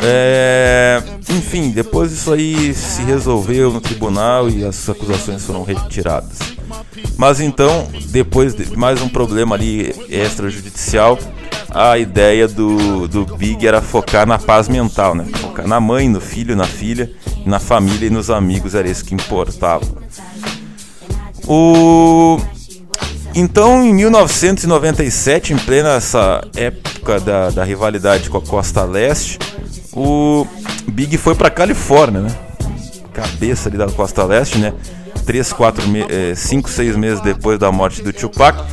[0.03, 6.39] É, enfim, depois isso aí se resolveu no tribunal e as acusações foram retiradas.
[7.17, 11.19] Mas então, depois de mais um problema ali extrajudicial,
[11.71, 15.25] a ideia do, do Big era focar na paz mental, né?
[15.35, 17.11] Focar na mãe, no filho, na filha,
[17.45, 19.85] na família e nos amigos, era isso que importava.
[21.47, 22.39] O
[23.35, 29.39] então, em 1997, em plena essa época da, da rivalidade com a Costa Leste,
[29.93, 30.47] o
[30.89, 32.37] Big foi para Califórnia, né?
[33.13, 34.75] Cabeça ali da Costa Leste, né?
[35.25, 35.85] 3, 4,
[36.35, 38.65] 5, 6 meses depois da morte do Tupac,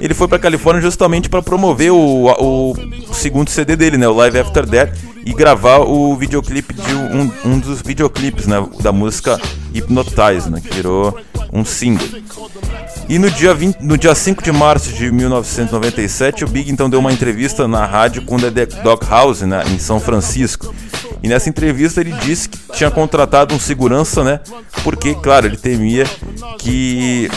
[0.00, 4.14] ele foi pra Califórnia justamente para promover o, o, o, segundo CD dele, né, o
[4.14, 9.40] Live After Death, e gravar o videoclipe de um, um dos videoclipes, né, da música
[9.74, 11.18] Hypnotize, né, que virou
[11.52, 12.06] um single.
[13.08, 17.00] E no dia, 20, no dia 5 de março de 1997, o Big então deu
[17.00, 20.72] uma entrevista na rádio com The Dog House, né, em São Francisco.
[21.22, 24.38] E nessa entrevista ele disse que tinha contratado um segurança, né?
[24.84, 26.04] Porque, claro, ele temia
[26.58, 27.28] que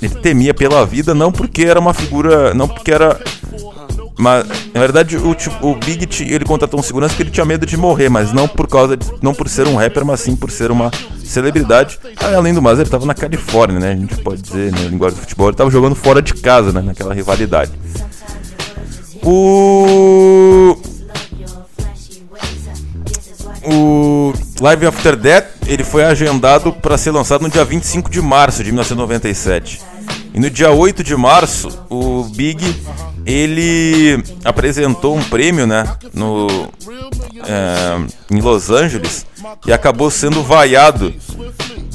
[0.00, 3.20] ele temia pela vida, não porque era uma figura, não porque era
[4.18, 7.76] mas na verdade o, o Big ele contratou um segurança porque ele tinha medo de
[7.76, 10.70] morrer, mas não por causa de, não por ser um rapper, mas sim por ser
[10.70, 10.90] uma
[11.24, 11.98] celebridade.
[12.34, 13.92] Além do mais, ele estava na Califórnia, né?
[13.92, 16.80] A gente pode dizer, né, linguagem do futebol, ele estava jogando fora de casa, né,
[16.80, 17.72] naquela rivalidade.
[19.22, 20.76] O
[23.68, 28.62] o Live After Death ele foi agendado para ser lançado no dia 25 de março
[28.62, 29.82] de 1997.
[30.32, 32.64] E no dia 8 de março, o Big
[33.26, 35.84] ele apresentou um prêmio, né,
[36.14, 36.46] no
[37.44, 39.26] é, em Los Angeles
[39.66, 41.12] e acabou sendo vaiado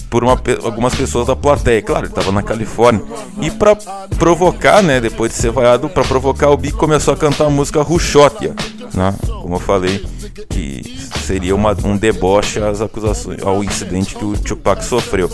[0.09, 1.81] por uma, algumas pessoas da plateia.
[1.81, 3.01] Claro, ele estava na Califórnia.
[3.41, 3.77] E para
[4.19, 7.81] provocar, né, depois de ser vaiado, para provocar, o Big começou a cantar a música
[7.81, 8.53] Ruxótia,
[8.93, 10.05] né, como eu falei,
[10.49, 15.29] que seria uma, um deboche às acusações, ao incidente que o Tupac sofreu.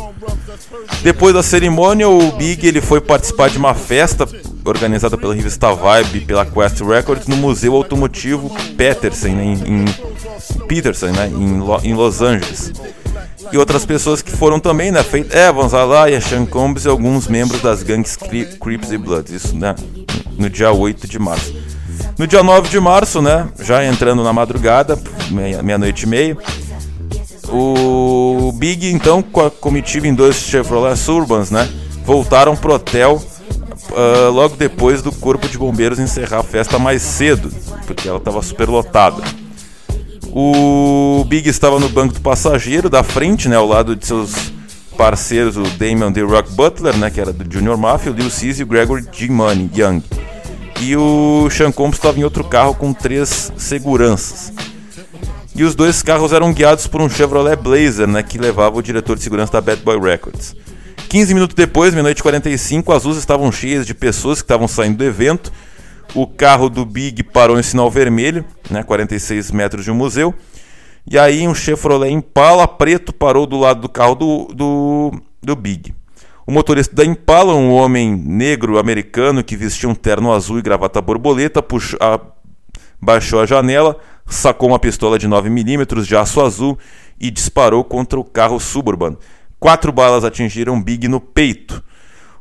[1.02, 4.28] Depois da cerimônia, o Big ele foi participar de uma festa
[4.70, 9.86] organizada pela revista Vibe pela Quest Records no Museu Automotivo Peterson, né, em,
[10.68, 12.72] Peterson, né, em, Lo, em Los Angeles
[13.52, 15.04] e outras pessoas que foram também, né?
[15.04, 19.76] Faith Evans, Alaya, Sean Combs e alguns membros das gangues Crips e Bloods, isso, né?
[20.38, 21.54] No dia 8 de março.
[22.18, 23.48] No dia 9 de março, né?
[23.60, 25.00] Já entrando na madrugada,
[25.64, 26.38] meia-noite e meia,
[27.50, 31.70] o Big, então, com a comitiva em dois Chevrolet Surbans, né?
[32.06, 33.22] Voltaram pro hotel
[33.92, 37.52] uh, logo depois do Corpo de Bombeiros encerrar a festa mais cedo,
[37.86, 39.24] porque ela estava super lotada.
[40.32, 44.34] O Big estava no banco do passageiro da frente, né, ao lado de seus
[44.98, 48.60] parceiros, o Damon The Rock Butler, né, que era do Junior Mafia, o Lil Cis
[48.60, 49.30] e o Gregory G.
[49.30, 50.04] Money Young.
[50.82, 54.54] E o Sean Combs estava em outro carro com três seguranças.
[55.56, 59.18] E os dois carros eram guiados por um Chevrolet Blazer, né, que levava o diretor
[59.18, 60.56] de segurança da Bad Boy Records.
[61.08, 65.04] 15 minutos depois, meia-noite 45, as luzes estavam cheias de pessoas que estavam saindo do
[65.04, 65.52] evento
[66.14, 70.34] o carro do Big parou em sinal vermelho, né, 46 metros de um museu.
[71.10, 75.94] E aí um Chevrolet Impala preto parou do lado do carro do, do, do Big.
[76.46, 81.02] O motorista da Impala, um homem negro americano que vestia um terno azul e gravata
[81.02, 82.20] borboleta, puxou, a,
[83.02, 86.78] baixou a janela, sacou uma pistola de 9mm de aço azul
[87.20, 89.18] e disparou contra o carro Suburban.
[89.60, 91.84] Quatro balas atingiram Big no peito.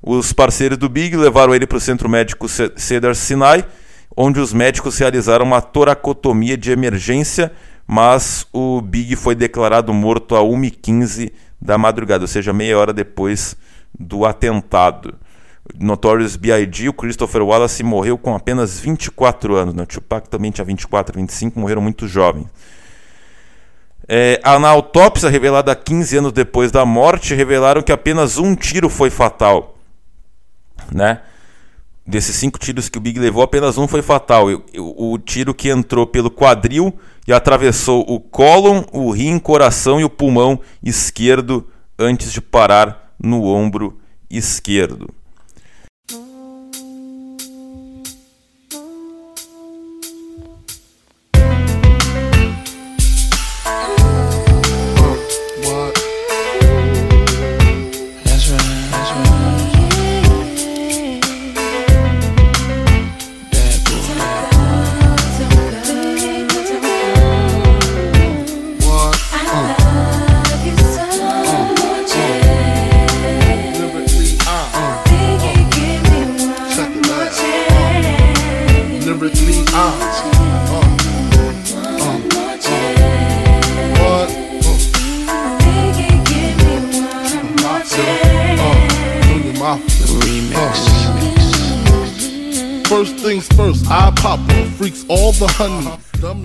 [0.02, 3.64] Os parceiros do Big levaram ele para o Centro Médico Cedar Sinai,
[4.16, 7.52] onde os médicos realizaram uma toracotomia de emergência,
[7.86, 13.56] mas o Big foi declarado morto a 1h15 da madrugada, ou seja, meia hora depois
[13.98, 15.14] do atentado.
[15.78, 19.74] Notorious B.I.G., o Christopher Wallace morreu com apenas 24 anos.
[19.74, 19.82] Né?
[19.82, 22.46] O Tupac também tinha 24, 25, morreram muito jovens.
[24.08, 29.10] É, na autópsia revelada 15 anos depois da morte, revelaram que apenas um tiro foi
[29.10, 29.76] fatal
[30.92, 31.20] né?
[32.06, 34.46] Desses cinco tiros que o Big levou, apenas um foi fatal.
[34.78, 40.04] O, o tiro que entrou pelo quadril e atravessou o cólon, o rim, coração e
[40.04, 41.66] o pulmão esquerdo
[41.98, 43.98] antes de parar no ombro
[44.30, 45.12] esquerdo.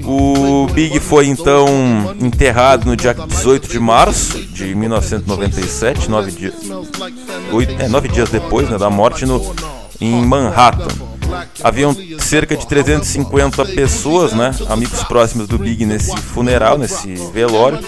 [0.05, 1.67] O Big foi então
[2.19, 6.53] enterrado no dia 18 de março de 1997, nove
[7.79, 9.53] é, nove dias depois né, da morte, no,
[9.99, 11.11] em Manhattan.
[11.63, 17.79] Haviam cerca de 350 pessoas, né, amigos próximos do Big nesse funeral, nesse velório,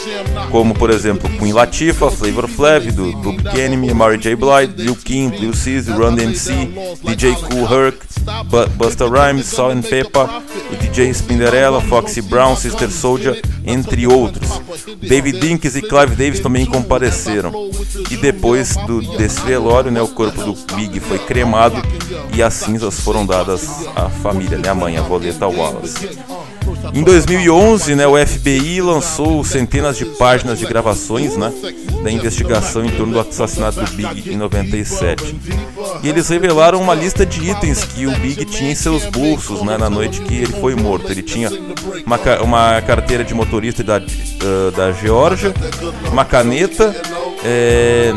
[0.49, 4.35] como por exemplo Queen Latifah, Flavor Flav, do Public Enemy, Mary J.
[4.35, 6.51] Blige, Lil Kim, Lil Sis, Run DMC,
[7.03, 7.97] DJ Cool Herc,
[8.77, 10.29] Busta Rhymes, Salt and Pepper,
[10.93, 14.61] o DJ Spinderella, Foxy Brown, Sister Soldier, entre outros.
[15.01, 17.51] David Dinks e Clive Davis também compareceram.
[18.11, 21.81] E depois do, desse velório, né, o corpo do Big foi cremado
[22.33, 26.09] e as cinzas foram dadas à família, né, a mãe, a Voleta Wallace.
[26.91, 31.51] Em 2011, né, o FBI lançou centenas de páginas de gravações né,
[32.03, 35.35] da investigação em torno do assassinato do Big em 97.
[36.03, 39.77] E eles revelaram uma lista de itens que o Big tinha em seus bolsos né,
[39.77, 41.09] na noite que ele foi morto.
[41.11, 41.49] Ele tinha
[42.05, 45.53] uma, uma carteira de motorista da, uh, da Geórgia,
[46.11, 46.93] uma caneta,
[47.43, 48.11] é,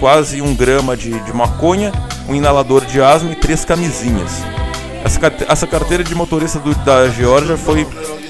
[0.00, 1.92] quase um grama de, de maconha,
[2.28, 4.53] um inalador de asma e três camisinhas.
[5.04, 7.86] Essa, carteira de motorista do, da Geórgia foi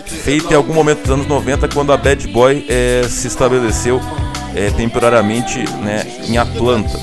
[0.07, 4.01] feita em algum momento dos anos 90, quando a Bad Boy é, se estabeleceu
[4.57, 6.99] é, temporariamente né, em Atlanta.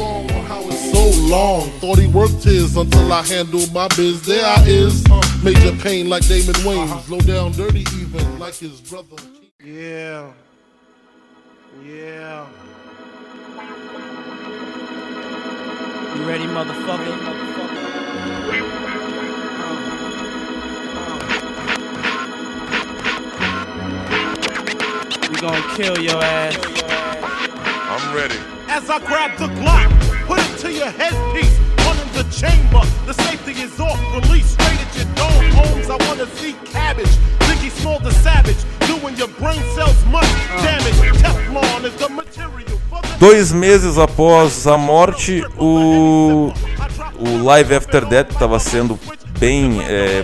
[0.92, 4.22] So long, thought he worked his until I handled my biz.
[4.24, 5.04] There I is,
[5.42, 9.16] major pain like Damon Wayne, slow down dirty even like his brother.
[9.64, 10.34] Yeah,
[11.86, 12.46] yeah.
[16.18, 17.16] You ready, motherfucker?
[17.16, 18.91] motherfucker?
[25.40, 26.58] Gonna kill your ass.
[26.84, 28.36] I'm ready.
[28.68, 29.90] As I grab the Glock,
[30.28, 31.58] put it to your headpiece.
[31.86, 34.00] Run in the chamber, the safety is off.
[34.16, 35.52] Release straight at your dome.
[35.52, 37.14] Homes, I wanna see cabbage.
[37.40, 38.58] Biggie Small the Savage,
[38.88, 40.28] doing your brain cells much
[40.64, 40.96] damage.
[41.22, 42.80] Teflon is the material.
[43.20, 46.52] Dois meses após a morte, o,
[47.20, 49.00] o Live After Death estava sendo
[49.42, 50.24] bem é,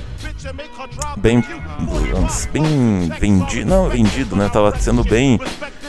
[1.17, 1.43] bem
[2.51, 4.47] bem vendido, não vendido, né?
[4.53, 5.39] Tava sendo bem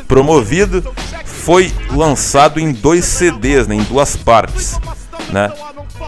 [0.09, 0.83] promovido.
[1.27, 3.75] Foi lançado em dois CDs, né?
[3.75, 4.81] Em duas partes,
[5.31, 5.53] né?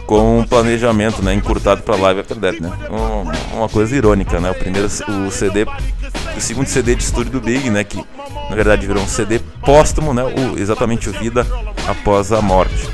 [0.06, 1.34] Com um planejamento, né?
[1.34, 2.72] Encurtado para Live After Death, né?
[2.90, 4.50] Um, uma coisa irônica, né?
[4.50, 5.66] O primeiro, o CD,
[6.36, 7.84] o segundo CD de estúdio do Big, né?
[7.84, 8.02] Que
[8.48, 10.24] na verdade virou um CD póstumo, né?
[10.24, 11.46] O, exatamente o Vida
[11.86, 12.88] após a morte.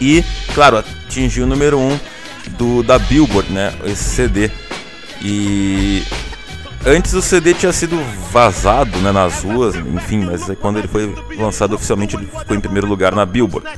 [0.00, 2.00] E, claro, atingiu o número 1 um
[2.58, 3.72] do, da Billboard, né?
[3.84, 4.50] Esse CD
[5.22, 6.02] e
[6.86, 7.98] antes o CD tinha sido
[8.32, 12.86] vazado né, nas ruas, enfim, mas quando ele foi lançado oficialmente ele ficou em primeiro
[12.86, 13.68] lugar na Billboard.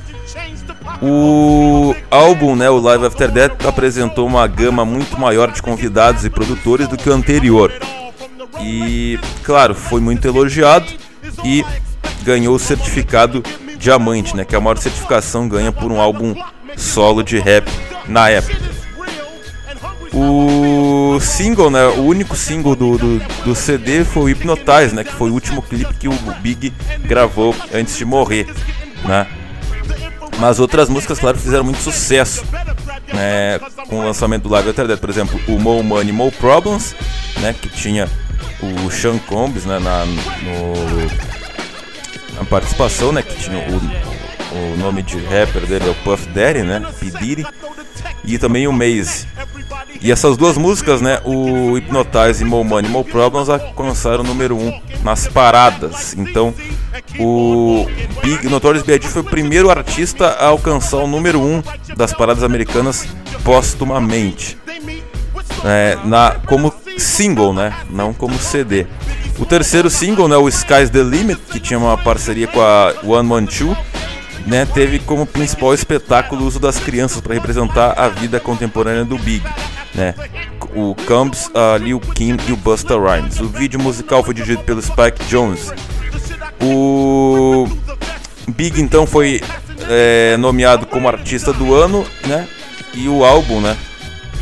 [1.01, 6.29] O álbum, né, o Live After Death, apresentou uma gama muito maior de convidados e
[6.29, 7.73] produtores do que o anterior.
[8.61, 10.85] E, claro, foi muito elogiado
[11.43, 11.65] e
[12.23, 13.43] ganhou o certificado
[13.77, 16.33] diamante, né, que é a maior certificação ganha por um álbum
[16.77, 17.69] solo de rap
[18.07, 18.73] na época.
[20.13, 25.11] O single, né, o único single do, do, do, CD foi o Hypnotize, né, que
[25.11, 28.47] foi o último clipe que o Big gravou antes de morrer,
[29.05, 29.25] né.
[30.39, 32.43] Mas outras músicas, claro, fizeram muito sucesso,
[33.11, 36.95] né, com o lançamento do Live After Death, por exemplo, o Mo Money, Mo Problems,
[37.39, 38.07] né, que tinha
[38.61, 40.17] o Sean Combs, né, na, no,
[42.37, 44.12] na participação, né, que tinha o,
[44.53, 47.11] o nome de rapper dele é o Puff Daddy, né, P.
[47.11, 47.45] Diddy,
[48.23, 49.27] e também o Maze.
[50.01, 54.55] E essas duas músicas, né, o Hypnotize e Mo Money, Mo Problems, alcançaram o número
[54.55, 56.13] 1 um nas paradas.
[56.17, 56.53] Então,
[57.19, 57.85] o
[58.21, 59.07] Big Notorious B.I.G.
[59.07, 61.63] foi o primeiro artista a alcançar o número 1 um
[61.95, 63.07] das paradas americanas
[63.43, 64.57] póstumamente.
[65.65, 68.85] É, na, como single, né, não como CD.
[69.39, 73.27] O terceiro single, né, o Sky's the Limit, que tinha uma parceria com a One
[73.27, 73.75] Man Two,
[74.45, 79.17] né, teve como principal espetáculo o uso das crianças para representar a vida contemporânea do
[79.17, 79.43] Big
[79.93, 80.15] né?
[80.75, 83.39] O Combs, a Lil Kim e o Busta Rhymes.
[83.39, 85.71] O vídeo musical foi dirigido pelo Spike Jones.
[86.61, 87.67] O
[88.47, 89.41] Big então foi
[89.89, 92.47] é, nomeado como artista do ano, né?
[92.93, 93.77] E o álbum, né?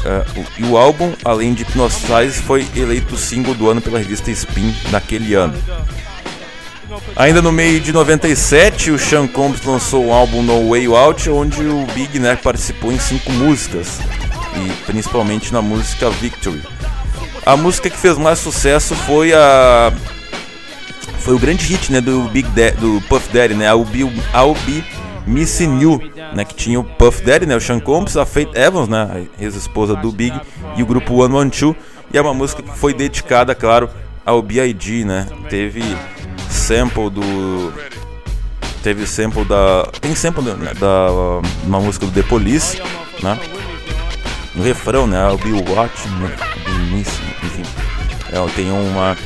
[0.01, 4.31] Uh, o, e o álbum, além de Hypnotize, foi eleito single do ano pela revista
[4.31, 5.53] Spin naquele ano.
[7.15, 11.61] Ainda no meio de 97, o Sean Combs lançou o álbum No Way Out, onde
[11.61, 13.99] o Big né, participou em cinco músicas
[14.55, 16.61] e principalmente na música Victory.
[17.45, 19.91] A música que fez mais sucesso foi a
[21.19, 22.47] foi o grande hit né, do Big
[22.79, 24.83] do Puff Daddy, né, I'll Be, I'll Be
[25.27, 26.01] Missing You,
[26.33, 29.95] né, que tinha o Puff Daddy, né, o Sean Combs, a Faith Evans, né, ex-esposa
[29.95, 30.39] do Big,
[30.75, 31.75] e o grupo One One Two,
[32.11, 33.89] e é uma música que foi dedicada, claro,
[34.25, 35.83] ao B.I.G., né, teve
[36.51, 37.73] sample do
[38.83, 41.11] teve sample da tem sample da, da
[41.63, 42.81] uma música do The Police,
[43.21, 43.39] né,
[44.55, 45.17] no refrão, né?
[45.17, 46.35] I'll be watching, né?
[46.99, 47.63] Enfim.
[48.31, 49.17] É, tem uma,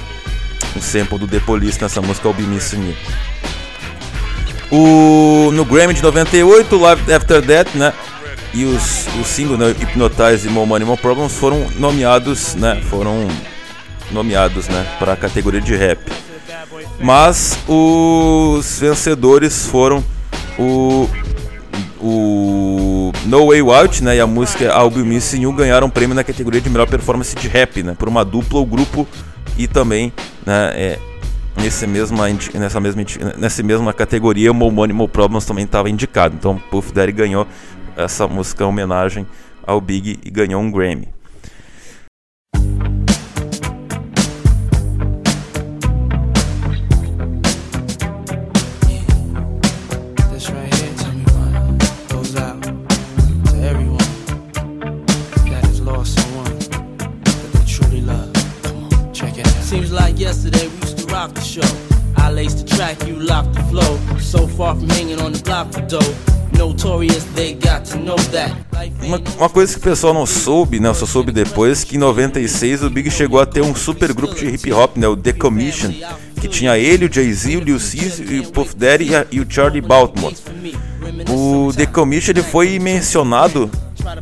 [0.76, 2.96] um sample do The Police nessa música I'll be missing.
[4.72, 7.94] O, no Grammy de 98, Live After That, né?
[8.54, 12.82] E os, os singles, né, Hypnotize e More Money, More Problems foram nomeados, né?
[12.90, 13.28] Foram
[14.12, 14.86] nomeados, né?
[14.98, 16.00] Para a categoria de rap.
[17.00, 20.04] Mas os vencedores foram
[20.58, 21.08] o,
[22.00, 26.24] o No Way Out né, e a música I'll Be Missing You ganharam prêmio na
[26.24, 29.08] categoria de melhor performance de rap, né, por uma dupla ou grupo
[29.58, 30.12] e também
[30.46, 31.00] né, é,
[31.58, 33.04] nesse mesma, nessa, mesma,
[33.38, 36.36] nessa mesma categoria o Money Mo Problems também estava indicado.
[36.38, 37.48] Então Puff Daddy ganhou
[37.96, 39.26] essa música em homenagem
[39.66, 41.15] ao Big e ganhou um Grammy.
[69.02, 70.94] Uma, uma, coisa que o pessoal não soube, né?
[70.94, 74.48] Só soube depois que em 96 o Big chegou a ter um super grupo de
[74.48, 75.08] hip hop, né?
[75.08, 75.92] O The Commission,
[76.40, 79.46] que tinha ele, o Jay-Z, o Lil Cis, o Puff Daddy e, a, e o
[79.50, 80.34] Charlie Baltimore.
[81.30, 83.70] O The Commission ele foi mencionado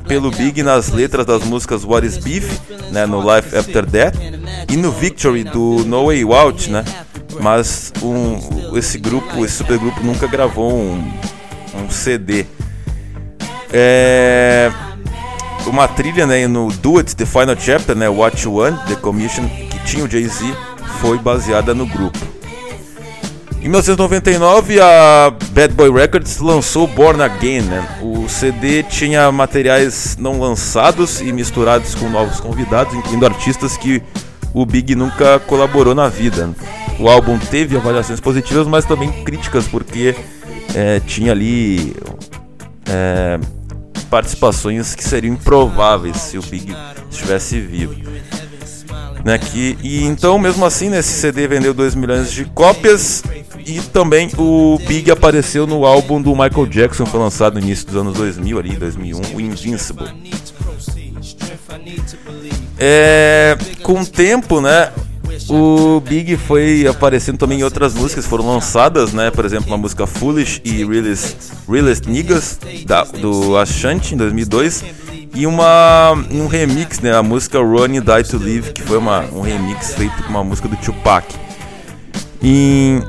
[0.08, 2.60] pelo Big nas letras das músicas What Is Beef,
[2.92, 4.16] né, no Life After Death,
[4.72, 6.84] e no Victory do No Way Out, né?
[7.42, 11.12] Mas um, esse grupo, esse supergrupo nunca gravou um,
[11.76, 12.46] um CD.
[13.72, 14.72] É,
[15.66, 19.80] uma trilha né, no Do It, The Final Chapter, né, You Want, The Commission, que
[19.86, 20.56] tinha o Jay-Z,
[21.00, 22.34] foi baseada no grupo.
[23.64, 27.62] Em 1999, a Bad Boy Records lançou Born Again.
[27.62, 28.00] Né?
[28.02, 34.04] O CD tinha materiais não lançados e misturados com novos convidados, incluindo artistas que
[34.54, 36.50] o Big nunca colaborou na vida.
[37.00, 40.16] O álbum teve avaliações positivas, mas também críticas, porque
[40.74, 41.96] é, tinha ali
[42.86, 43.40] é,
[44.10, 46.76] participações que seriam improváveis se o Big
[47.10, 47.96] estivesse vivo.
[49.26, 53.24] Né, que, e então, mesmo assim, nesse né, CD vendeu 2 milhões de cópias
[53.66, 57.96] e também o Big apareceu no álbum do Michael Jackson, foi lançado no início dos
[57.96, 60.08] anos 2000, ali, 2001, o Invincible.
[62.78, 64.92] É, com o tempo, né,
[65.50, 69.32] o Big foi aparecendo também em outras músicas, foram lançadas, né?
[69.32, 71.36] Por exemplo, a música Foolish e Realest,
[71.70, 74.84] Realest Niggas, da, do Ashanti, em 2002.
[75.36, 77.16] E uma, um remix, né?
[77.16, 80.68] A música Running Die to Live, que foi uma, um remix feito com uma música
[80.68, 81.28] do Tupac.
[82.42, 83.02] Em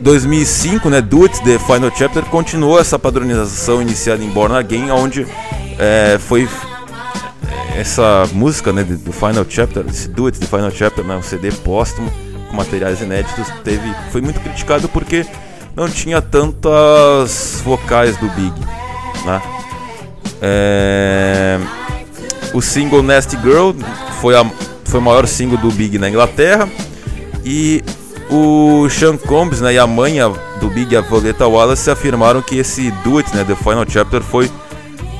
[0.00, 1.00] 2005, né?
[1.00, 5.26] Do It, The Final Chapter, continuou essa padronização iniciada em Born Again, onde
[5.78, 6.48] é, foi
[7.76, 11.50] essa música né, do Final Chapter, esse Do It, The Final Chapter, né, um CD
[11.52, 12.10] póstumo
[12.48, 15.24] com materiais inéditos, teve, foi muito criticado porque
[15.74, 18.52] não tinha tantas vocais do Big.
[19.24, 19.42] Né?
[20.42, 21.58] É...
[22.52, 23.70] O single Nasty Girl
[24.20, 24.44] foi, a,
[24.84, 26.68] foi o maior single do Big na Inglaterra
[27.44, 27.84] e
[28.28, 30.18] o Sean Combs né, e a mãe
[30.60, 34.50] do Big, a Violeta Wallace, afirmaram que esse Do It, né, The Final Chapter, foi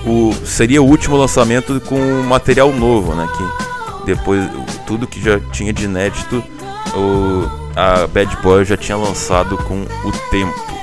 [0.06, 3.28] o, seria o último lançamento com material novo, né?
[3.36, 4.48] Que depois
[4.86, 6.42] tudo que já tinha de inédito,
[6.94, 7.44] o,
[7.76, 10.79] a Bad Boy já tinha lançado com o tempo.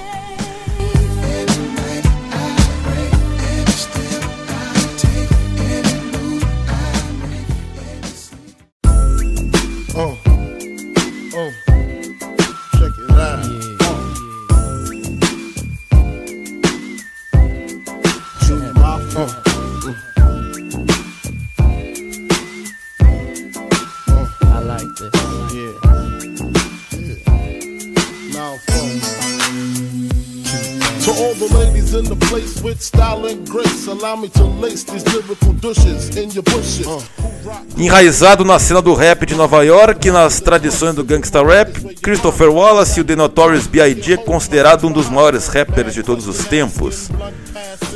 [37.77, 43.01] Enraizado na cena do rap de Nova York, nas tradições do gangsta rap, Christopher Wallace,
[43.01, 47.09] o The Notorious B.I.G., é considerado um dos maiores rappers de todos os tempos.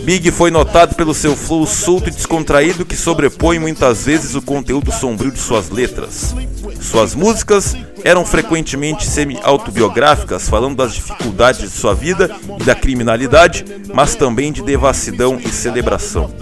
[0.03, 4.91] Big foi notado pelo seu flow solto e descontraído que sobrepõe muitas vezes o conteúdo
[4.91, 6.36] sombrio de suas letras.
[6.82, 12.30] Suas músicas eram frequentemente semi-autobiográficas, falando das dificuldades de sua vida
[12.60, 16.34] e da criminalidade, mas também de devassidão e celebração.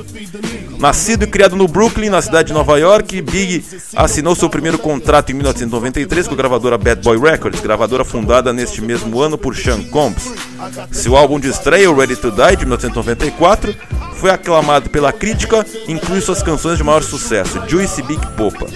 [0.80, 5.30] Nascido e criado no Brooklyn, na cidade de Nova York, Big assinou seu primeiro contrato
[5.30, 9.84] em 1993 com a gravadora Bad Boy Records, gravadora fundada neste mesmo ano por Sean
[9.84, 10.32] Combs.
[10.90, 13.76] Seu álbum de estreia, Ready to Die, de 1994,
[14.16, 18.68] foi aclamado pela crítica inclui suas canções de maior sucesso, Juicy Big Popa.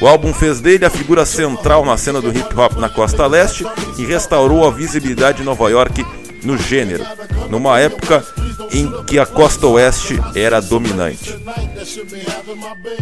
[0.00, 3.64] O álbum fez dele a figura central na cena do hip hop na costa leste
[3.96, 6.04] e restaurou a visibilidade de Nova York
[6.44, 7.04] no gênero,
[7.50, 8.24] numa época
[8.72, 11.34] em que a costa oeste era dominante.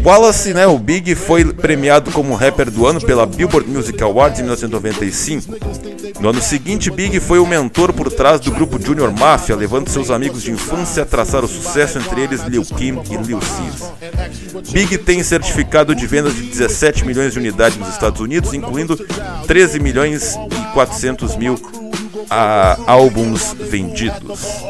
[0.05, 4.43] Wallace, né, o Big, foi premiado como rapper do ano pela Billboard Music Awards em
[4.43, 5.55] 1995.
[6.20, 10.11] No ano seguinte, Big foi o mentor por trás do grupo Junior Mafia, levando seus
[10.11, 14.72] amigos de infância a traçar o sucesso, entre eles Lil Kim e Lil Sis.
[14.72, 18.97] Big tem certificado de vendas de 17 milhões de unidades nos Estados Unidos, incluindo
[19.47, 21.59] 13 milhões e 400 mil
[22.30, 24.62] a álbuns vendidos.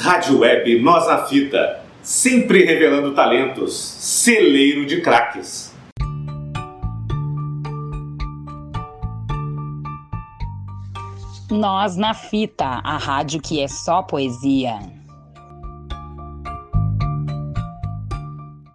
[0.00, 5.74] Rádio Web Nós na Fita, sempre revelando talentos, celeiro de craques.
[11.50, 14.99] Nós na Fita, a rádio que é só poesia.